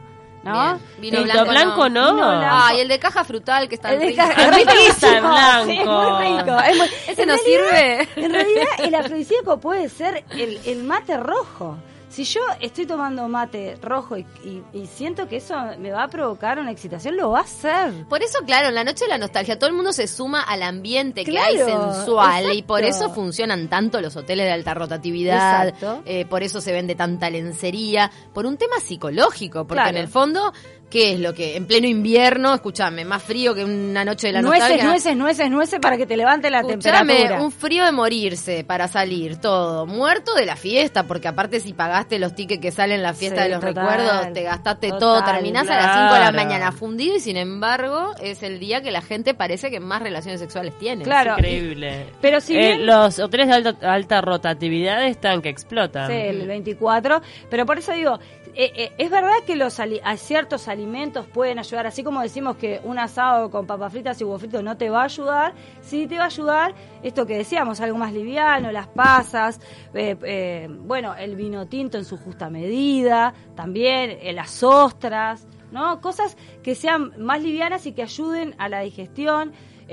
¿No? 0.44 0.52
Bien. 0.52 0.80
Vino 0.98 1.18
Tinto 1.18 1.32
blanco, 1.44 1.50
blanco, 1.50 1.88
no. 1.88 2.06
no. 2.08 2.14
Vino 2.14 2.28
blanco. 2.38 2.46
Ah, 2.50 2.74
y 2.74 2.80
el 2.80 2.88
de 2.88 2.98
caja 2.98 3.24
frutal 3.24 3.68
que 3.68 3.74
está 3.76 3.92
El 3.92 4.00
de 4.00 4.06
rico. 4.06 4.22
ca- 4.24 4.44
A 4.44 4.50
mí 4.50 4.56
me 4.56 4.58
gusta 4.64 4.72
el 4.72 4.78
riquísimo, 4.78 5.28
blanco. 5.28 5.64
sí, 5.66 5.78
es 5.78 5.86
muy 5.86 6.36
rico, 6.38 6.58
es 6.60 6.76
muy- 6.78 6.86
Ese 7.08 7.22
en 7.22 7.28
no 7.28 7.34
realidad- 7.36 7.44
sirve. 7.44 8.08
En 8.26 8.32
realidad, 8.32 8.66
el 8.78 8.94
afrodisíaco 8.94 9.60
puede 9.60 9.88
ser 9.88 10.24
el, 10.30 10.60
el 10.64 10.82
mate 10.84 11.16
rojo. 11.16 11.76
Si 12.12 12.24
yo 12.24 12.42
estoy 12.60 12.84
tomando 12.84 13.26
mate 13.26 13.78
rojo 13.80 14.18
y, 14.18 14.26
y- 14.44 14.62
y 14.74 14.86
siento 14.86 15.26
que 15.28 15.36
eso 15.36 15.54
me 15.78 15.90
va 15.92 16.04
a 16.04 16.08
provocar 16.08 16.58
una 16.58 16.70
excitación, 16.70 17.16
lo 17.16 17.30
va 17.30 17.38
a 17.38 17.42
hacer. 17.42 18.04
Por 18.06 18.22
eso, 18.22 18.40
claro, 18.44 18.68
en 18.68 18.74
la 18.74 18.84
noche 18.84 19.06
de 19.06 19.08
la 19.08 19.16
nostalgia 19.16 19.58
todo 19.58 19.70
el 19.70 19.74
mundo 19.76 19.94
se 19.94 20.06
suma 20.06 20.42
al 20.42 20.62
ambiente 20.62 21.24
que 21.24 21.38
hay 21.38 21.56
sensual 21.56 22.52
y 22.52 22.62
por 22.62 22.84
eso 22.84 23.08
funcionan 23.14 23.68
tanto 23.68 24.00
los 24.02 24.14
hoteles 24.14 24.44
de 24.44 24.52
alta 24.52 24.74
rotatividad, 24.74 25.68
Exacto. 25.68 26.02
eh, 26.04 26.26
por 26.26 26.42
eso 26.42 26.60
se 26.60 26.72
vende 26.72 26.94
tanta 26.94 27.30
lencería, 27.30 28.10
por 28.34 28.44
un 28.44 28.58
tema 28.58 28.78
psicológico, 28.80 29.66
porque 29.66 29.82
Claro. 29.82 29.96
en 29.96 29.96
el 29.96 30.08
fondo, 30.08 30.52
¿qué 30.92 31.14
es 31.14 31.20
lo 31.20 31.32
que 31.32 31.56
en 31.56 31.64
pleno 31.66 31.86
invierno, 31.88 32.52
escúchame, 32.52 33.02
más 33.06 33.22
frío 33.22 33.54
que 33.54 33.64
una 33.64 34.04
noche 34.04 34.26
de 34.26 34.34
la 34.34 34.42
Nueces, 34.42 34.60
nostalgia? 34.60 34.84
nueces, 34.86 35.16
nueces, 35.16 35.50
nueces 35.50 35.80
para 35.80 35.96
que 35.96 36.04
te 36.04 36.18
levante 36.18 36.50
la 36.50 36.60
Escuchame, 36.60 37.14
temperatura. 37.14 37.42
un 37.42 37.50
frío 37.50 37.84
de 37.86 37.92
morirse 37.92 38.62
para 38.62 38.88
salir, 38.88 39.38
todo. 39.38 39.86
Muerto 39.86 40.34
de 40.34 40.44
la 40.44 40.54
fiesta, 40.56 41.04
porque 41.04 41.28
aparte 41.28 41.60
si 41.60 41.72
pagaste 41.72 42.18
los 42.18 42.34
tickets 42.34 42.60
que 42.60 42.70
salen 42.70 42.96
en 42.96 43.02
la 43.04 43.14
fiesta 43.14 43.38
Sí, 43.38 43.48
de 43.48 43.54
los 43.54 43.60
total, 43.64 43.74
recuerdos, 43.88 44.32
te 44.34 44.42
gastaste 44.42 44.88
total, 44.88 45.00
todo, 45.00 45.24
terminás 45.24 45.68
a 45.70 45.76
las 45.76 45.94
5 45.94 46.14
de 46.14 46.20
la 46.20 46.32
mañana 46.32 46.72
fundido 46.72 47.16
y 47.16 47.20
sin 47.20 47.38
embargo 47.38 48.10
es 48.22 48.42
el 48.42 48.58
día 48.58 48.82
que 48.82 48.90
la 48.90 49.00
gente 49.00 49.32
parece 49.32 49.70
que 49.70 49.80
más 49.80 50.02
relaciones 50.02 50.40
sexuales 50.40 50.78
tiene. 50.78 51.04
Claro. 51.04 51.32
Increíble. 51.38 52.04
Pero 52.20 52.40
si 52.42 52.54
Eh, 52.54 52.58
bien- 52.58 52.86
los 52.86 53.18
hoteles 53.18 53.46
de 53.48 53.54
alta, 53.54 53.92
alta 53.92 54.20
rotatividad 54.20 55.06
están 55.06 55.40
que 55.40 55.48
explotan. 55.48 56.08
Sí, 56.10 56.14
el 56.16 56.46
24. 56.46 57.22
Pero 57.48 57.64
por 57.64 57.78
eso 57.78 57.92
digo, 57.92 58.18
eh, 58.54 58.72
eh, 58.76 58.92
es 58.98 59.10
verdad 59.10 59.32
que 59.46 59.56
los 59.56 59.80
ciertos 60.16 60.68
alimentos 60.68 61.26
pueden 61.26 61.58
ayudar, 61.58 61.86
así 61.86 62.04
como 62.04 62.20
decimos 62.20 62.56
que 62.56 62.80
un 62.84 62.98
asado 62.98 63.50
con 63.50 63.66
papas 63.66 63.92
fritas 63.92 64.20
y 64.20 64.24
huevo 64.24 64.38
frito 64.38 64.62
no 64.62 64.76
te 64.76 64.90
va 64.90 65.02
a 65.02 65.04
ayudar, 65.04 65.54
sí 65.80 66.06
te 66.06 66.18
va 66.18 66.24
a 66.24 66.26
ayudar 66.26 66.74
esto 67.02 67.26
que 67.26 67.38
decíamos, 67.38 67.80
algo 67.80 67.96
más 67.96 68.12
liviano, 68.12 68.70
las 68.70 68.88
pasas, 68.88 69.60
eh, 69.94 70.68
bueno, 70.70 71.14
el 71.14 71.34
vino 71.34 71.66
tinto 71.66 71.96
en 71.96 72.04
su 72.04 72.18
justa 72.18 72.50
medida, 72.50 73.32
también 73.56 74.18
las 74.34 74.62
ostras, 74.62 75.46
¿no? 75.70 76.00
Cosas 76.00 76.36
que 76.62 76.74
sean 76.74 77.12
más 77.18 77.42
livianas 77.42 77.86
y 77.86 77.92
que 77.92 78.02
ayuden 78.02 78.54
a 78.58 78.68
la 78.68 78.80
digestión, 78.80 79.52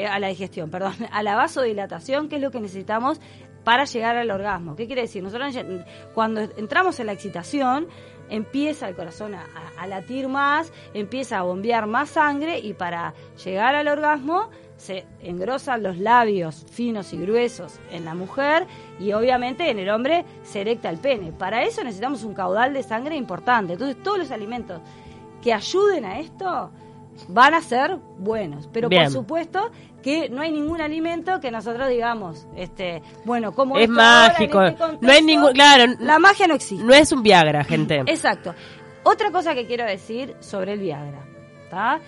a 0.09 0.19
la 0.19 0.27
digestión, 0.27 0.69
perdón, 0.71 0.95
a 1.11 1.23
la 1.23 1.35
vasodilatación, 1.35 2.27
que 2.27 2.35
es 2.35 2.41
lo 2.41 2.51
que 2.51 2.59
necesitamos 2.59 3.21
para 3.69 3.83
llegar 3.85 4.17
al 4.17 4.31
orgasmo. 4.31 4.75
¿Qué 4.75 4.87
quiere 4.87 5.03
decir? 5.03 5.21
Nosotros 5.21 5.55
cuando 6.15 6.41
entramos 6.41 6.99
en 6.99 7.05
la 7.05 7.11
excitación, 7.13 7.87
empieza 8.27 8.89
el 8.89 8.95
corazón 8.95 9.35
a, 9.35 9.41
a- 9.43 9.83
a 9.83 9.85
latir 9.85 10.27
más, 10.27 10.73
empieza 10.95 11.37
a 11.37 11.43
bombear 11.43 11.85
más 11.85 12.09
sangre 12.09 12.57
y 12.57 12.73
para 12.73 13.13
llegar 13.45 13.75
al 13.75 13.87
orgasmo 13.87 14.49
se 14.75 15.05
engrosan 15.21 15.83
los 15.83 15.99
labios 15.99 16.65
finos 16.71 17.13
y 17.13 17.17
gruesos 17.17 17.79
en 17.91 18.05
la 18.05 18.15
mujer 18.15 18.65
y 18.99 19.13
obviamente 19.13 19.69
en 19.69 19.77
el 19.77 19.91
hombre 19.91 20.25
se 20.41 20.61
erecta 20.61 20.89
el 20.89 20.97
pene. 20.97 21.31
Para 21.31 21.61
eso 21.61 21.83
necesitamos 21.83 22.23
un 22.23 22.33
caudal 22.33 22.73
de 22.73 22.81
sangre 22.81 23.15
importante. 23.17 23.73
Entonces 23.73 24.01
todos 24.01 24.17
los 24.17 24.31
alimentos 24.31 24.81
que 25.43 25.53
ayuden 25.53 26.05
a 26.05 26.19
esto 26.19 26.71
van 27.27 27.53
a 27.53 27.61
ser 27.61 27.97
buenos. 28.17 28.67
Pero 28.73 28.89
Bien. 28.89 29.03
por 29.03 29.11
supuesto 29.11 29.69
que 30.01 30.29
no 30.29 30.41
hay 30.41 30.51
ningún 30.51 30.81
alimento 30.81 31.39
que 31.39 31.51
nosotros 31.51 31.89
digamos, 31.89 32.47
este, 32.55 33.01
bueno, 33.25 33.51
como 33.53 33.77
Es 33.77 33.89
mágico. 33.89 34.61
este 34.63 34.77
contexto, 34.77 35.05
No 35.05 35.11
hay 35.11 35.21
ningún- 35.21 35.53
claro, 35.53 35.93
la 35.99 36.19
magia 36.19 36.47
no 36.47 36.55
existe. 36.55 36.83
No 36.83 36.93
es 36.93 37.11
un 37.11 37.21
Viagra, 37.23 37.63
gente. 37.63 37.99
Exacto. 38.07 38.53
Otra 39.03 39.31
cosa 39.31 39.53
que 39.55 39.65
quiero 39.65 39.85
decir 39.85 40.35
sobre 40.39 40.73
el 40.73 40.79
Viagra, 40.79 41.25
¿tá? 41.69 41.99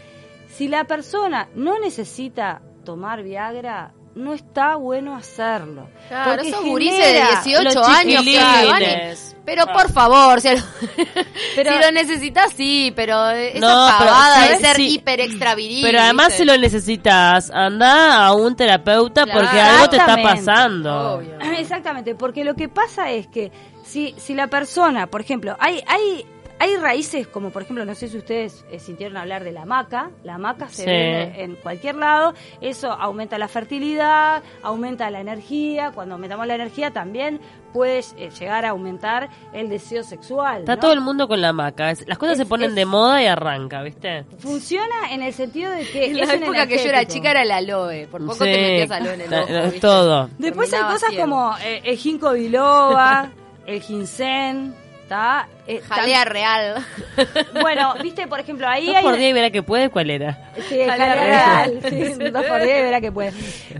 Si 0.49 0.67
la 0.67 0.83
persona 0.85 1.47
no 1.55 1.79
necesita 1.79 2.61
tomar 2.83 3.23
Viagra, 3.23 3.93
no 4.15 4.33
está 4.33 4.75
bueno 4.75 5.15
hacerlo. 5.15 5.87
Claro, 6.09 6.31
porque 6.33 6.49
esos 6.49 6.63
gurises 6.65 6.97
de 6.97 7.03
genera- 7.05 7.41
18 7.43 7.63
Los 7.63 7.87
años 7.87 8.23
que 8.25 8.37
van 8.37 8.55
y- 8.55 8.85
chiquilines. 8.85 9.35
Pero 9.45 9.63
Ah. 9.67 9.73
por 9.73 9.91
favor, 9.91 10.41
si, 10.41 10.49
lo, 10.49 10.61
Pero- 11.55 11.71
si 11.73 11.79
lo 11.79 11.91
necesitas, 11.91 12.53
sí, 12.53 12.93
pero 12.95 13.29
esa 13.29 13.59
No, 13.59 13.87
pero 13.97 14.09
pavada 14.11 14.47
de 14.47 14.57
sí, 14.57 14.63
ser 14.63 14.75
sí. 14.75 14.87
hiper 14.95 15.19
extra 15.21 15.55
viril. 15.55 15.81
Pero 15.83 15.99
además 15.99 16.27
¿viste? 16.27 16.43
si 16.43 16.45
lo 16.45 16.57
necesitas, 16.57 17.49
anda 17.51 18.25
a 18.25 18.33
un 18.33 18.55
terapeuta 18.55 19.23
Claro. 19.23 19.39
porque 19.39 19.59
algo 19.59 19.89
te 19.89 19.97
está 19.97 20.13
Exactamente. 20.13 20.45
pasando. 20.45 21.13
Obvio. 21.15 21.37
Exactamente, 21.57 22.15
porque 22.15 22.43
lo 22.43 22.53
que 22.55 22.69
pasa 22.69 23.09
es 23.11 23.27
que 23.27 23.51
si, 23.83 24.13
si 24.17 24.33
la 24.35 24.47
persona, 24.47 25.07
por 25.07 25.21
ejemplo, 25.21 25.55
hay, 25.59 25.83
hay, 25.87 26.25
hay 26.63 26.75
raíces 26.77 27.25
como 27.27 27.49
por 27.49 27.63
ejemplo, 27.63 27.83
no 27.85 27.95
sé 27.95 28.07
si 28.07 28.17
ustedes 28.17 28.63
eh, 28.71 28.77
sintieron 28.79 29.17
hablar 29.17 29.43
de 29.43 29.51
la 29.51 29.65
maca, 29.65 30.11
la 30.23 30.37
maca 30.37 30.69
se 30.69 30.83
Sí. 30.83 30.85
vende 30.85 31.41
en 31.43 31.55
cualquier 31.55 31.95
lado, 31.95 32.35
eso 32.61 32.91
aumenta 32.91 33.39
la 33.39 33.47
fertilidad, 33.47 34.43
aumenta 34.61 35.09
la 35.09 35.21
energía, 35.21 35.91
cuando 35.95 36.13
aumentamos 36.15 36.45
la 36.45 36.53
energía 36.55 36.91
también 36.91 37.41
puede 37.73 37.99
eh, 38.17 38.29
llegar 38.37 38.65
a 38.65 38.69
aumentar 38.71 39.29
el 39.53 39.69
deseo 39.69 40.03
sexual. 40.03 40.59
Está 40.59 40.75
¿no? 40.75 40.81
todo 40.81 40.93
el 40.93 41.01
mundo 41.01 41.27
con 41.27 41.41
la 41.41 41.51
maca. 41.53 41.89
Es- 41.89 42.07
Las 42.07 42.17
cosas 42.19 42.33
Es- 42.33 42.39
se 42.39 42.45
ponen 42.45 42.69
es- 42.71 42.75
de 42.75 42.85
moda 42.85 43.23
y 43.23 43.25
arranca, 43.25 43.81
¿viste? 43.81 44.25
Funciona 44.39 45.11
en 45.11 45.23
el 45.23 45.33
sentido 45.33 45.71
de 45.71 45.85
que 45.87 46.05
En 46.11 46.17
la 46.17 46.33
época 46.35 46.67
que 46.67 46.77
yo 46.77 46.89
era 46.89 47.05
chica 47.05 47.31
era 47.31 47.41
el 47.43 47.49
aloe. 47.51 48.07
Por 48.07 48.21
poco 48.21 48.43
Sí, 48.45 48.51
te 48.51 48.61
metías 48.61 48.91
aloe 48.91 49.13
en 49.15 49.21
el 49.21 49.33
ojo. 49.33 49.63
¿viste? 49.63 49.79
todo. 49.79 50.29
Después 50.37 50.71
hay 50.73 50.81
cosas 50.83 51.09
como 51.17 51.55
eh, 51.63 51.81
el 51.85 51.97
ginkgo 51.97 52.33
biloba, 52.33 53.31
el 53.65 53.81
ginseng, 53.81 54.75
¿está? 55.11 55.47
Eh, 55.67 55.81
Jalea 55.81 56.25
real. 56.25 56.85
Bueno, 57.61 57.93
viste, 58.01 58.27
por 58.27 58.39
ejemplo, 58.39 58.67
ahí 58.67 58.87
Dos 58.87 58.95
hay... 58.95 59.03
por 59.03 59.15
día 59.17 59.29
y 59.29 59.33
verá 59.33 59.51
que 59.51 59.61
puede, 59.63 59.89
¿cuál 59.89 60.09
era? 60.09 60.51
Sí, 60.69 60.79
Jalea 60.79 60.89
jalea 60.97 61.15
real. 61.15 61.81
real, 61.81 61.89
sí, 62.15 62.23
dos 62.31 62.45
por 62.45 62.61
diez, 62.61 62.81
verá 62.83 63.01
que 63.01 63.11
puede. 63.11 63.33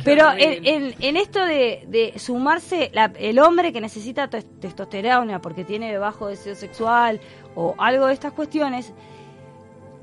Pero 0.04 0.30
en, 0.38 0.66
en, 0.66 0.96
en 1.00 1.18
esto 1.18 1.44
de, 1.46 1.84
de 1.88 2.20
sumarse, 2.20 2.90
la- 2.94 3.12
el 3.18 3.40
hombre 3.40 3.72
que 3.74 3.82
necesita 3.82 4.30
tes- 4.30 4.46
testosterona 4.60 5.40
porque 5.42 5.64
tiene 5.64 5.98
bajo 5.98 6.28
deseo 6.28 6.56
sexual 6.56 7.20
o 7.56 7.76
algo 7.78 8.08
de 8.08 8.14
estas 8.14 8.34
cuestiones, 8.34 8.94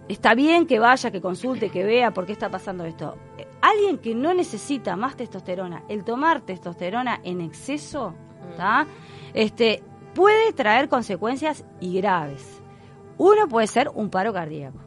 está 0.09 0.35
bien 0.35 0.67
que 0.67 0.79
vaya, 0.79 1.11
que 1.11 1.21
consulte, 1.21 1.71
que 1.71 1.85
vea 1.85 2.11
por 2.13 2.27
qué 2.27 2.33
está 2.33 2.49
pasando 2.49 2.85
esto. 2.85 3.17
Alguien 3.61 3.99
que 3.99 4.15
no 4.15 4.33
necesita 4.35 4.97
más 4.97 5.17
testosterona, 5.17 5.83
el 5.89 6.05
tomar 6.05 6.41
testosterona 6.43 7.21
en 7.25 7.41
exceso, 7.41 8.15
¿tá? 8.57 8.87
este, 9.35 9.83
puede 10.19 10.53
traer 10.53 10.89
consecuencias 10.89 11.65
y 11.79 11.95
graves. 12.01 12.61
Uno 13.19 13.47
puede 13.47 13.69
ser 13.69 13.89
un 13.95 14.11
paro 14.11 14.33
cardíaco. 14.33 14.81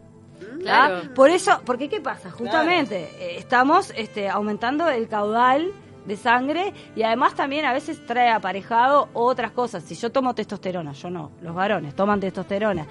Claro. 0.59 1.13
Por 1.13 1.29
eso, 1.29 1.61
porque 1.65 1.87
¿qué 1.87 2.01
pasa? 2.01 2.29
Justamente, 2.31 3.09
eh, 3.17 3.37
estamos 3.37 3.93
este, 3.95 4.27
aumentando 4.27 4.89
el 4.89 5.07
caudal 5.07 5.71
de 6.05 6.17
sangre 6.17 6.73
y 6.97 7.03
además 7.03 7.33
también 7.33 7.63
a 7.63 7.71
veces 7.71 8.05
trae 8.05 8.29
aparejado 8.29 9.07
otras 9.13 9.51
cosas. 9.51 9.83
Si 9.83 9.95
yo 9.95 10.11
tomo 10.11 10.35
testosterona, 10.35 10.91
yo 10.91 11.09
no, 11.09 11.31
los 11.41 11.55
varones 11.55 11.95
toman 11.95 12.19
testosterona 12.19 12.85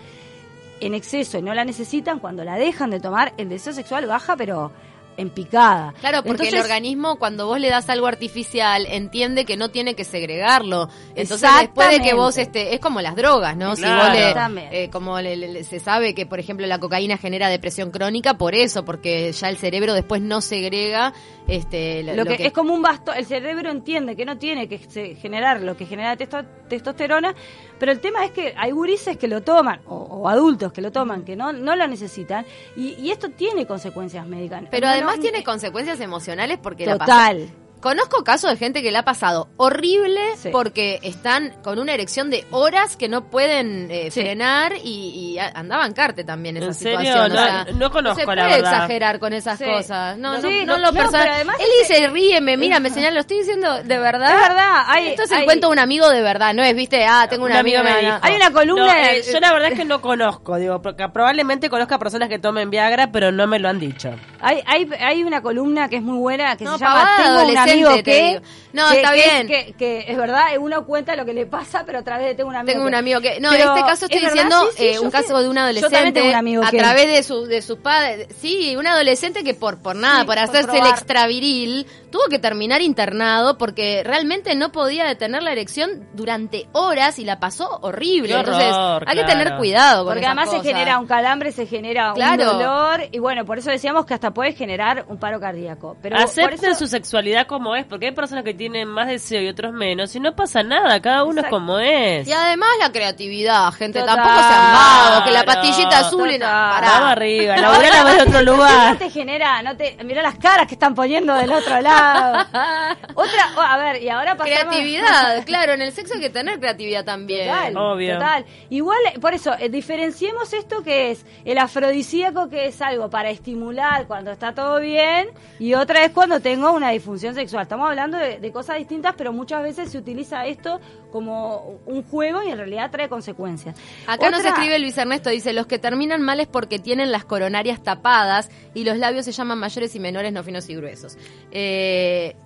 en 0.81 0.95
exceso 0.95 1.37
y 1.37 1.43
no 1.43 1.53
la 1.53 1.67
necesitan, 1.67 2.21
cuando 2.21 2.43
la 2.43 2.57
dejan 2.57 2.89
de 2.89 3.01
tomar, 3.01 3.35
el 3.37 3.51
deseo 3.51 3.75
sexual 3.75 4.07
baja, 4.07 4.35
pero 4.35 4.73
en 5.17 5.29
picada. 5.31 5.93
Claro, 6.01 6.23
porque 6.23 6.49
el 6.49 6.59
organismo 6.59 7.17
cuando 7.19 7.47
vos 7.47 7.61
le 7.61 7.69
das 7.69 7.89
algo 7.91 8.07
artificial 8.07 8.87
entiende 8.89 9.45
que 9.45 9.57
no 9.57 9.69
tiene 9.69 9.95
que 9.95 10.05
segregarlo. 10.05 10.89
Entonces 11.15 11.49
después 11.61 11.91
de 11.91 12.01
que 12.01 12.15
vos 12.15 12.37
este 12.39 12.75
es 12.75 12.81
como 12.81 13.01
las 13.01 13.17
drogas, 13.17 13.57
¿no? 13.57 13.77
Si 13.77 13.83
Claro. 13.83 14.05
vos 14.05 14.55
le 14.55 14.85
eh, 14.85 14.91
como 14.91 15.21
le- 15.21 15.37
le- 15.37 15.65
se 15.65 15.79
sabe 15.81 16.15
que 16.15 16.25
por 16.27 16.41
ejemplo 16.41 16.67
la 16.67 16.79
cocaína 16.79 17.19
genera 17.19 17.49
depresión 17.49 17.91
crónica 17.91 18.35
por 18.39 18.55
eso, 18.55 18.85
porque 18.85 19.31
ya 19.33 19.49
el 19.51 19.57
cerebro 19.59 19.93
después 19.95 20.23
no 20.23 20.41
segrega 20.41 21.13
este 21.57 22.03
lo, 22.03 22.25
que, 22.25 22.47
es 22.47 22.53
como 22.53 22.73
un 22.75 22.83
bastón, 22.83 23.17
el 23.17 23.27
cerebro 23.27 23.71
entiende 23.71 24.17
que 24.17 24.25
no 24.25 24.39
tiene 24.39 24.69
que 24.69 24.79
generar 25.17 25.61
lo 25.61 25.77
que 25.77 25.87
genera 25.87 26.17
testo- 26.17 26.47
testosterona, 26.69 27.35
pero 27.79 27.93
el 27.93 28.01
tema 28.01 28.25
es 28.25 28.31
que 28.31 28.55
hay 28.57 28.71
gurises 28.71 29.17
que 29.17 29.29
lo 29.29 29.43
toman, 29.43 29.81
o, 29.87 29.97
o 29.97 30.29
adultos 30.29 30.73
que 30.73 30.81
lo 30.81 30.93
toman, 30.93 31.25
que 31.25 31.37
no, 31.37 31.53
no 31.53 31.77
lo 31.77 31.87
necesitan, 31.87 32.45
y, 32.77 32.95
y 32.95 33.11
esto 33.11 33.31
tiene 33.31 33.67
consecuencias 33.67 34.27
médicas. 34.27 34.65
pero 34.71 34.87
No, 34.87 34.93
además 34.93 35.17
no, 35.17 35.23
tiene 35.23 35.39
eh, 35.39 35.45
consecuencias 35.45 36.01
emocionales 36.01 36.59
porque 36.63 36.87
la 36.87 36.99
Total. 36.99 37.49
Conozco 37.81 38.23
casos 38.25 38.51
de 38.51 38.57
gente 38.59 38.83
que 38.83 38.91
le 38.91 38.99
ha 38.99 39.05
pasado 39.05 39.49
horrible 39.57 40.21
Sí. 40.37 40.51
porque 40.53 40.99
están 41.03 41.51
con 41.63 41.79
una 41.79 41.95
erección 41.95 42.29
de 42.29 42.45
horas 42.51 42.97
que 42.97 43.09
no 43.09 43.25
pueden 43.31 43.91
eh, 43.91 44.11
Sí. 44.11 44.21
frenar 44.21 44.75
y, 44.85 45.33
y 45.35 45.39
a- 45.39 45.51
andaban 45.55 45.93
carte 45.95 46.23
también 46.23 46.59
esa 46.59 46.67
¿En 46.67 46.75
serio? 46.75 46.99
situación. 47.01 47.25
o 47.33 47.35
No- 47.35 47.35
sea, 47.43 47.67
no 47.75 47.91
conozco, 47.91 48.21
se 48.21 48.27
la 48.27 48.35
puede 48.43 48.57
verdad. 48.57 48.73
exagerar 48.75 49.19
con 49.19 49.33
esas 49.33 49.59
Sí. 49.59 49.65
cosas. 49.65 50.19
No, 50.19 50.39
no, 50.39 50.51
no, 50.51 50.65
no, 50.67 50.79
lo 50.79 50.93
no, 50.93 50.99
personal. 50.99 51.41
Él 51.59 51.67
dice, 51.81 52.07
ríeme, 52.09 52.57
mira, 52.59 52.81
me 52.81 52.91
señala, 52.91 53.13
lo 53.15 53.21
estoy 53.21 53.39
diciendo 53.39 53.83
de 53.83 53.99
verdad. 53.99 54.31
Es 54.35 54.49
verdad, 54.49 54.85
hay- 54.87 55.09
Esto 55.09 55.23
es 55.23 55.31
el 55.33 55.39
hay- 55.39 55.45
cuento 55.47 55.69
de 55.69 55.73
un 55.73 55.79
amigo 55.79 56.09
de 56.11 56.21
verdad, 56.21 56.53
no 56.53 56.63
es, 56.63 56.75
viste, 56.75 57.05
ah, 57.07 57.27
tengo 57.31 57.47
un, 57.47 57.53
Un 57.53 57.57
amigo 57.57 57.83
me 57.83 57.91
no, 57.93 57.99
dijo. 57.99 58.13
no. 58.13 58.19
Hay 58.23 58.37
una 58.37 58.51
columna 58.53 58.87
No, 58.87 58.93
eh, 59.09 59.23
yo 59.33 59.41
la 59.41 59.53
verdad 59.55 59.73
es 59.73 59.79
que 59.79 59.85
no 59.87 60.03
conozco, 60.03 60.57
digo, 60.57 60.83
porque 60.83 61.09
probablemente 61.09 61.71
conozca 61.71 61.99
personas 61.99 62.29
que 62.29 62.39
tomen 62.39 62.69
Viagra, 62.69 63.11
pero 63.11 63.33
no 63.33 63.47
me 63.47 63.59
lo 63.59 63.71
han 63.71 63.81
dicho. 63.81 64.11
Hay, 64.41 64.63
hay, 64.67 64.89
hay 64.99 65.25
una 65.25 65.43
columna 65.43 65.89
que 65.89 65.97
es 65.97 66.03
muy 66.03 66.17
buena 66.17 66.57
que 66.57 66.65
No, 66.65 66.79
se 66.79 66.85
llama 66.85 67.17
Tengo 67.17 67.51
un 67.51 67.57
amigo 67.57 68.03
que... 68.03 68.41
No, 68.73 68.89
que- 68.91 68.97
está 68.97 69.11
que 69.13 69.17
bien. 69.17 69.51
Es, 69.51 69.67
que, 69.67 69.73
que 69.75 70.05
es 70.09 70.17
verdad, 70.17 70.45
uno 70.59 70.85
cuenta 70.87 71.17
lo 71.17 71.25
que 71.25 71.33
le 71.35 71.47
pasa, 71.47 71.83
pero 71.85 71.99
a 71.99 72.03
través 72.03 72.27
de 72.29 72.35
Tengo 72.35 72.49
un 72.51 72.57
amigo 72.57 72.73
Tengo 72.73 72.85
que- 72.85 72.89
un 72.89 72.95
amigo 72.95 73.21
que 73.21 73.41
no, 73.41 73.53
en 73.53 73.61
este 73.61 73.81
caso 73.81 74.05
estoy 74.07 74.21
diciendo 74.21 74.57
Sí, 74.71 74.77
sí, 74.79 74.87
eh, 74.87 74.99
un 75.01 75.11
caso 75.11 75.39
de 75.43 75.49
un 75.49 75.59
adolescente 75.59 76.23
un 76.23 76.35
amigo 76.35 76.63
a 76.65 76.71
que- 76.71 76.79
través 76.79 77.07
de 77.09 77.23
su 77.23 77.47
de 77.47 77.63
sus 77.63 77.79
padres, 77.79 78.29
sí, 78.41 78.77
un 78.77 78.87
adolescente 78.87 79.43
que 79.45 79.55
por 79.55 79.83
por 79.83 79.97
nada, 79.97 80.21
Sí, 80.21 80.27
por 80.27 80.35
por 80.37 80.39
hacerse 80.45 80.79
el 80.79 80.87
extraviril, 80.87 81.87
tuvo 82.11 82.23
que 82.31 82.39
terminar 82.39 82.81
internado 82.81 83.59
porque 83.59 84.03
realmente 84.05 84.55
no 84.55 84.73
podía 84.73 85.05
detener 85.05 85.43
la 85.43 85.53
erección 85.53 86.09
durante 86.15 86.67
horas 86.73 87.19
y 87.19 87.25
la 87.25 87.39
pasó 87.41 87.79
horrible. 87.83 88.29
Qué 88.35 88.39
Entonces, 88.41 88.73
horror, 88.73 89.05
hay 89.09 89.17
que 89.17 89.25
claro. 89.25 89.39
tener 89.41 89.57
cuidado 89.59 90.05
con 90.05 90.15
Porque 90.15 90.21
esas 90.21 90.29
además 90.31 90.49
cosas. 90.49 90.63
se 90.63 90.69
genera 90.73 90.99
un 90.99 91.07
calambre, 91.07 91.53
se 91.53 91.67
genera 91.67 92.13
Claro. 92.15 92.43
un 92.53 92.59
dolor 92.59 93.01
y 93.13 93.19
bueno, 93.19 93.45
por 93.45 93.59
eso 93.59 93.71
decíamos 93.71 94.07
que 94.07 94.15
hasta 94.15 94.31
puede 94.33 94.53
generar 94.53 95.05
un 95.09 95.19
paro 95.19 95.39
cardíaco. 95.41 95.97
Pero 96.03 96.17
Acepten 96.17 96.71
eso- 96.71 96.79
su 96.81 96.87
sexualidad 96.87 97.47
como 97.47 97.77
es, 97.77 97.85
porque 97.85 98.07
hay 98.07 98.13
personas 98.13 98.45
que 98.45 98.55
tienen 98.61 98.89
más 98.89 99.09
deseo 99.09 99.41
y 99.41 99.49
otros 99.49 99.73
menos, 99.73 100.15
y 100.15 100.21
no 100.21 100.37
pasa 100.37 100.63
nada, 100.63 101.01
cada 101.01 101.25
uno 101.25 101.41
Exacto. 101.41 101.57
es 101.57 101.61
como 101.61 101.79
es. 101.79 102.29
Y 102.29 102.33
además 102.33 102.69
la 102.79 102.93
creatividad, 102.93 103.73
gente, 103.73 104.01
Total. 104.01 104.17
tampoco 104.17 104.39
sean 104.39 104.73
vagos, 104.75 105.23
que 105.25 105.31
la 105.31 105.45
pastillita 105.45 105.85
Total. 105.85 106.05
azul 106.05 106.31
y 106.31 106.39
no, 106.39 106.45
pará. 106.45 106.87
Vamos 106.89 107.09
arriba, 107.13 107.57
laburar 107.61 107.93
a 107.95 108.05
ver 108.05 108.21
otro 108.21 108.43
No 108.43 108.53
lugar. 108.53 108.99
te 108.99 109.09
genera, 109.09 109.63
no 109.63 109.75
te, 109.79 109.97
mira 110.05 110.21
las 110.21 110.35
caras 110.35 110.67
que 110.67 110.75
están 110.75 110.95
poniendo 110.95 111.33
del 111.37 111.51
otro 111.51 111.81
lado. 111.81 112.47
Otra, 113.15 113.51
oh, 113.57 113.61
a 113.61 113.77
ver, 113.79 114.03
y 114.03 114.11
ahora 114.11 114.37
pasamos 114.37 114.61
Creatividad, 114.61 115.43
claro, 115.47 115.73
en 115.73 115.81
el 115.81 115.93
sexo 115.93 116.15
hay 116.15 116.21
que 116.21 116.31
tener 116.31 116.61
creatividad 116.61 117.03
también. 117.03 117.49
Total, 117.49 117.77
Obvio. 117.79 118.15
total. 118.15 118.45
Igual, 118.69 118.99
eh, 119.15 119.19
por 119.21 119.33
eso, 119.33 119.55
eh, 119.59 119.71
diferenciemos 119.71 120.53
esto 120.53 120.83
que 120.83 121.13
es 121.13 121.25
el 121.47 121.57
afrodisíaco, 121.57 122.51
que 122.51 122.67
es 122.67 122.83
algo 122.83 123.09
para 123.09 123.31
estimular 123.31 124.07
cuando 124.07 124.31
está 124.33 124.53
todo 124.55 124.81
bien, 124.81 125.29
y 125.59 125.73
otra 125.73 126.05
es 126.05 126.11
cuando 126.13 126.41
tengo 126.41 126.73
una 126.73 126.91
disfunción 126.91 127.35
sexual. 127.35 127.63
Estamos 127.63 127.89
hablando 127.89 128.19
de, 128.19 128.39
de 128.39 128.50
cosas 128.53 128.79
distintas, 128.79 129.15
pero 129.17 129.33
muchas 129.33 129.63
veces 129.63 129.91
se 129.91 129.99
utiliza 129.99 130.47
esto 130.47 130.81
como 131.13 131.81
un 131.87 132.03
juego 132.03 132.43
y 132.43 132.51
en 132.51 132.57
realidad 132.59 132.91
trae 132.91 133.09
consecuencias. 133.09 133.77
Acá 134.07 134.31
nos 134.31 134.41
Otra- 134.41 134.51
escribe 134.53 134.79
Luis 134.79 134.97
Ernesto, 134.99 135.31
dice, 135.31 135.53
los 135.53 135.67
que 135.67 135.79
terminan 135.79 136.23
mal 136.23 136.41
es 136.41 136.47
porque 136.49 136.79
tienen 136.79 137.13
las 137.13 137.25
coronarias 137.25 137.83
tapadas 137.83 138.51
y 138.75 138.85
los 138.85 138.97
labios 138.99 139.25
se 139.25 139.33
llaman 139.33 139.59
mayores 139.59 139.95
y 139.95 140.01
menores, 140.01 140.33
no 140.33 140.43
finos 140.43 140.69
y 140.69 140.75
gruesos. 140.77 141.17
Eh, 141.51 142.37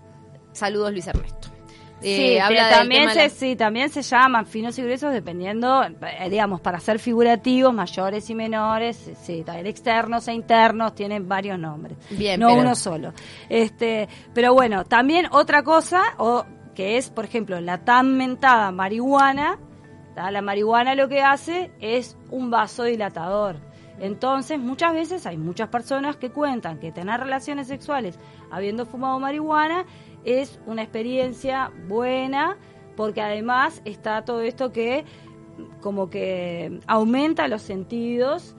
saludos 0.53 0.93
Luis 0.93 1.07
Ernesto. 1.07 1.49
Eh, 2.03 2.17
Sí, 2.17 2.39
habla 2.39 2.67
del 2.69 2.79
también 2.79 3.09
se, 3.11 3.23
la- 3.23 3.29
sí, 3.31 3.57
también 3.57 3.89
se 3.89 4.03
llaman 4.03 4.47
finos 4.47 4.79
y 4.79 4.83
gruesos 4.83 5.13
dependiendo, 5.13 5.83
eh, 5.85 6.29
digamos, 6.29 6.61
para 6.61 6.79
ser 6.81 6.99
figurativos, 6.99 7.73
mayores 7.73 8.29
y 8.29 8.35
menores, 8.35 9.11
sí, 9.23 9.43
también 9.45 9.67
externos 9.67 10.29
e 10.29 10.35
internos, 10.35 10.95
tienen 10.95 11.29
varios 11.29 11.59
nombres. 11.59 11.97
Bien, 12.11 12.39
no 12.41 12.49
pero- 12.49 12.61
uno 12.61 12.75
solo. 12.75 13.13
Este, 13.49 14.09
pero 14.35 14.53
bueno, 14.53 14.85
también 14.85 15.27
otra 15.31 15.63
cosa, 15.63 16.03
o 16.19 16.45
que 16.75 16.99
es, 16.99 17.09
por 17.11 17.25
ejemplo, 17.25 17.61
la 17.61 17.79
tan 17.85 18.17
mentada 18.17 18.71
marihuana, 18.73 19.59
¿tá? 20.15 20.31
la 20.31 20.43
marihuana 20.43 20.95
lo 20.95 21.09
que 21.09 21.23
hace 21.23 21.71
es 21.81 22.19
un 22.31 22.51
vasodilatador. 22.51 23.57
Entonces, 24.01 24.59
muchas 24.59 24.93
veces 24.93 25.25
hay 25.25 25.37
muchas 25.37 25.69
personas 25.69 26.17
que 26.17 26.31
cuentan 26.31 26.79
que 26.81 26.91
tener 26.91 27.21
relaciones 27.21 27.69
sexuales 27.69 28.19
habiendo 28.51 28.87
fumado 28.87 29.21
marihuana 29.21 29.85
es 30.25 30.61
una 30.67 30.83
experiencia 30.83 31.73
buena 31.89 32.57
porque 32.97 33.21
además 33.21 33.83
está 33.85 34.25
todo 34.25 34.41
esto 34.41 34.73
que 34.73 35.05
como 35.81 36.11
que 36.11 36.81
aumenta 36.87 37.49
los 37.49 37.63
sentidos 37.63 38.57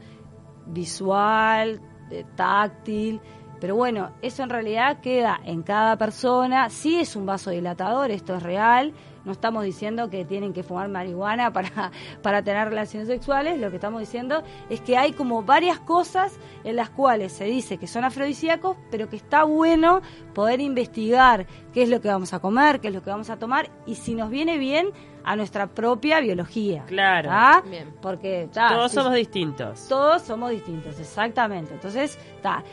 visual, 0.68 1.82
eh, 2.12 2.26
táctil, 2.36 3.20
pero 3.60 3.76
bueno, 3.76 4.12
eso 4.22 4.44
en 4.44 4.50
realidad 4.50 5.00
queda 5.02 5.40
en 5.46 5.64
cada 5.64 5.98
persona. 5.98 6.70
Sí 6.70 7.00
es 7.00 7.16
un 7.16 7.26
vasodilatador, 7.26 8.12
esto 8.12 8.36
es 8.36 8.44
real. 8.44 8.94
No 9.24 9.32
estamos 9.32 9.64
diciendo 9.64 10.12
que 10.12 10.24
tienen 10.24 10.54
que 10.54 10.62
fumar 10.62 10.88
marihuana 10.88 11.52
para, 11.54 11.92
para 12.22 12.44
tener 12.44 12.70
relaciones 12.70 13.08
sexuales. 13.08 13.60
Lo 13.60 13.70
que 13.72 13.78
estamos 13.78 14.00
diciendo 14.00 14.44
es 14.70 14.82
que 14.82 14.98
hay 14.98 15.14
como 15.14 15.42
varias 15.42 15.80
cosas 15.80 16.38
en 16.64 16.76
las 16.76 16.92
cuales 16.92 17.34
se 17.34 17.46
dice 17.46 17.78
que 17.80 17.88
son 17.88 18.04
afrodisíacos, 18.04 18.78
pero 18.92 19.10
que 19.10 19.16
está 19.16 19.44
bueno 19.44 20.02
poder 20.36 20.62
investigar 20.62 21.48
qué 21.74 21.82
es 21.84 21.90
lo 21.90 22.02
que 22.02 22.08
vamos 22.10 22.34
a 22.34 22.40
comer, 22.40 22.80
qué 22.82 22.90
es 22.90 22.94
lo 22.94 23.02
que 23.02 23.10
vamos 23.10 23.30
a 23.32 23.38
tomar 23.38 23.70
y 23.88 23.96
si 23.96 24.14
nos 24.14 24.30
viene 24.30 24.60
bien 24.60 24.90
a 25.24 25.36
nuestra 25.36 25.66
propia 25.66 26.20
biología. 26.20 26.84
Claro. 26.86 27.30
¿tá? 27.30 27.64
Bien. 27.68 27.96
Porque 28.00 28.48
ta, 28.54 28.70
Todos 28.70 28.92
si- 28.92 28.98
somos 28.98 29.16
distintos. 29.16 29.88
todos 29.88 30.22
somos 30.22 30.52
distintos, 30.52 31.00
exactamente. 31.00 31.74
Entonces, 31.74 32.20
ta, 32.44 32.64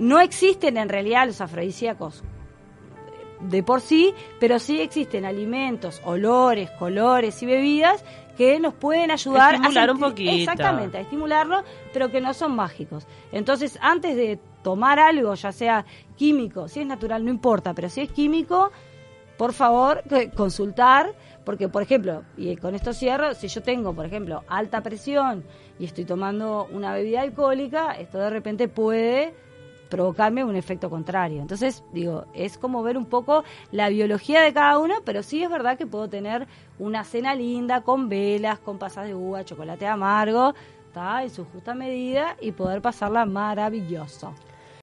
no 0.00 0.18
existen 0.20 0.76
en 0.76 0.88
realidad 0.88 1.26
los 1.26 1.40
afrodisíacos 1.40 2.24
de 3.40 3.62
por 3.62 3.80
sí, 3.80 4.12
pero 4.38 4.58
sí 4.58 4.80
existen 4.80 5.24
alimentos, 5.24 6.00
olores, 6.04 6.70
colores 6.72 7.42
y 7.42 7.46
bebidas 7.46 8.04
que 8.36 8.58
nos 8.60 8.74
pueden 8.74 9.10
ayudar 9.10 9.54
Estimular 9.54 9.88
a 9.88 9.92
un 9.92 9.98
sentir- 9.98 10.10
poquito. 10.10 10.30
Exactamente, 10.50 10.98
a 10.98 11.00
estimularlo, 11.00 11.62
pero 11.92 12.10
que 12.10 12.20
no 12.20 12.34
son 12.34 12.54
mágicos. 12.56 13.06
Entonces, 13.32 13.78
antes 13.80 14.14
de 14.16 14.38
tomar 14.62 14.98
algo, 14.98 15.34
ya 15.34 15.52
sea 15.52 15.84
químico, 16.16 16.68
si 16.68 16.80
es 16.80 16.86
natural 16.86 17.24
no 17.24 17.30
importa, 17.30 17.72
pero 17.72 17.88
si 17.88 18.02
es 18.02 18.10
químico, 18.10 18.70
por 19.38 19.52
favor, 19.54 20.02
consultar, 20.36 21.14
porque 21.44 21.68
por 21.68 21.82
ejemplo, 21.82 22.24
y 22.36 22.56
con 22.56 22.74
esto 22.74 22.92
cierro, 22.92 23.34
si 23.34 23.48
yo 23.48 23.62
tengo, 23.62 23.94
por 23.94 24.04
ejemplo, 24.04 24.44
alta 24.48 24.82
presión 24.82 25.44
y 25.78 25.86
estoy 25.86 26.04
tomando 26.04 26.68
una 26.72 26.92
bebida 26.92 27.22
alcohólica, 27.22 27.92
esto 27.92 28.18
de 28.18 28.28
repente 28.28 28.68
puede 28.68 29.32
provocarme 29.90 30.44
un 30.44 30.56
efecto 30.56 30.88
contrario. 30.88 31.42
Entonces, 31.42 31.84
digo, 31.92 32.24
es 32.32 32.56
como 32.56 32.82
ver 32.82 32.96
un 32.96 33.04
poco 33.04 33.44
la 33.72 33.90
biología 33.90 34.40
de 34.40 34.54
cada 34.54 34.78
uno, 34.78 34.94
pero 35.04 35.22
sí 35.22 35.42
es 35.42 35.50
verdad 35.50 35.76
que 35.76 35.86
puedo 35.86 36.08
tener 36.08 36.46
una 36.78 37.04
cena 37.04 37.34
linda 37.34 37.82
con 37.82 38.08
velas, 38.08 38.58
con 38.60 38.78
pasas 38.78 39.06
de 39.06 39.14
uva, 39.14 39.44
chocolate 39.44 39.86
amargo, 39.86 40.54
¿tá? 40.94 41.22
en 41.22 41.30
su 41.30 41.44
justa 41.44 41.74
medida 41.74 42.36
y 42.40 42.52
poder 42.52 42.80
pasarla 42.80 43.26
maravilloso. 43.26 44.32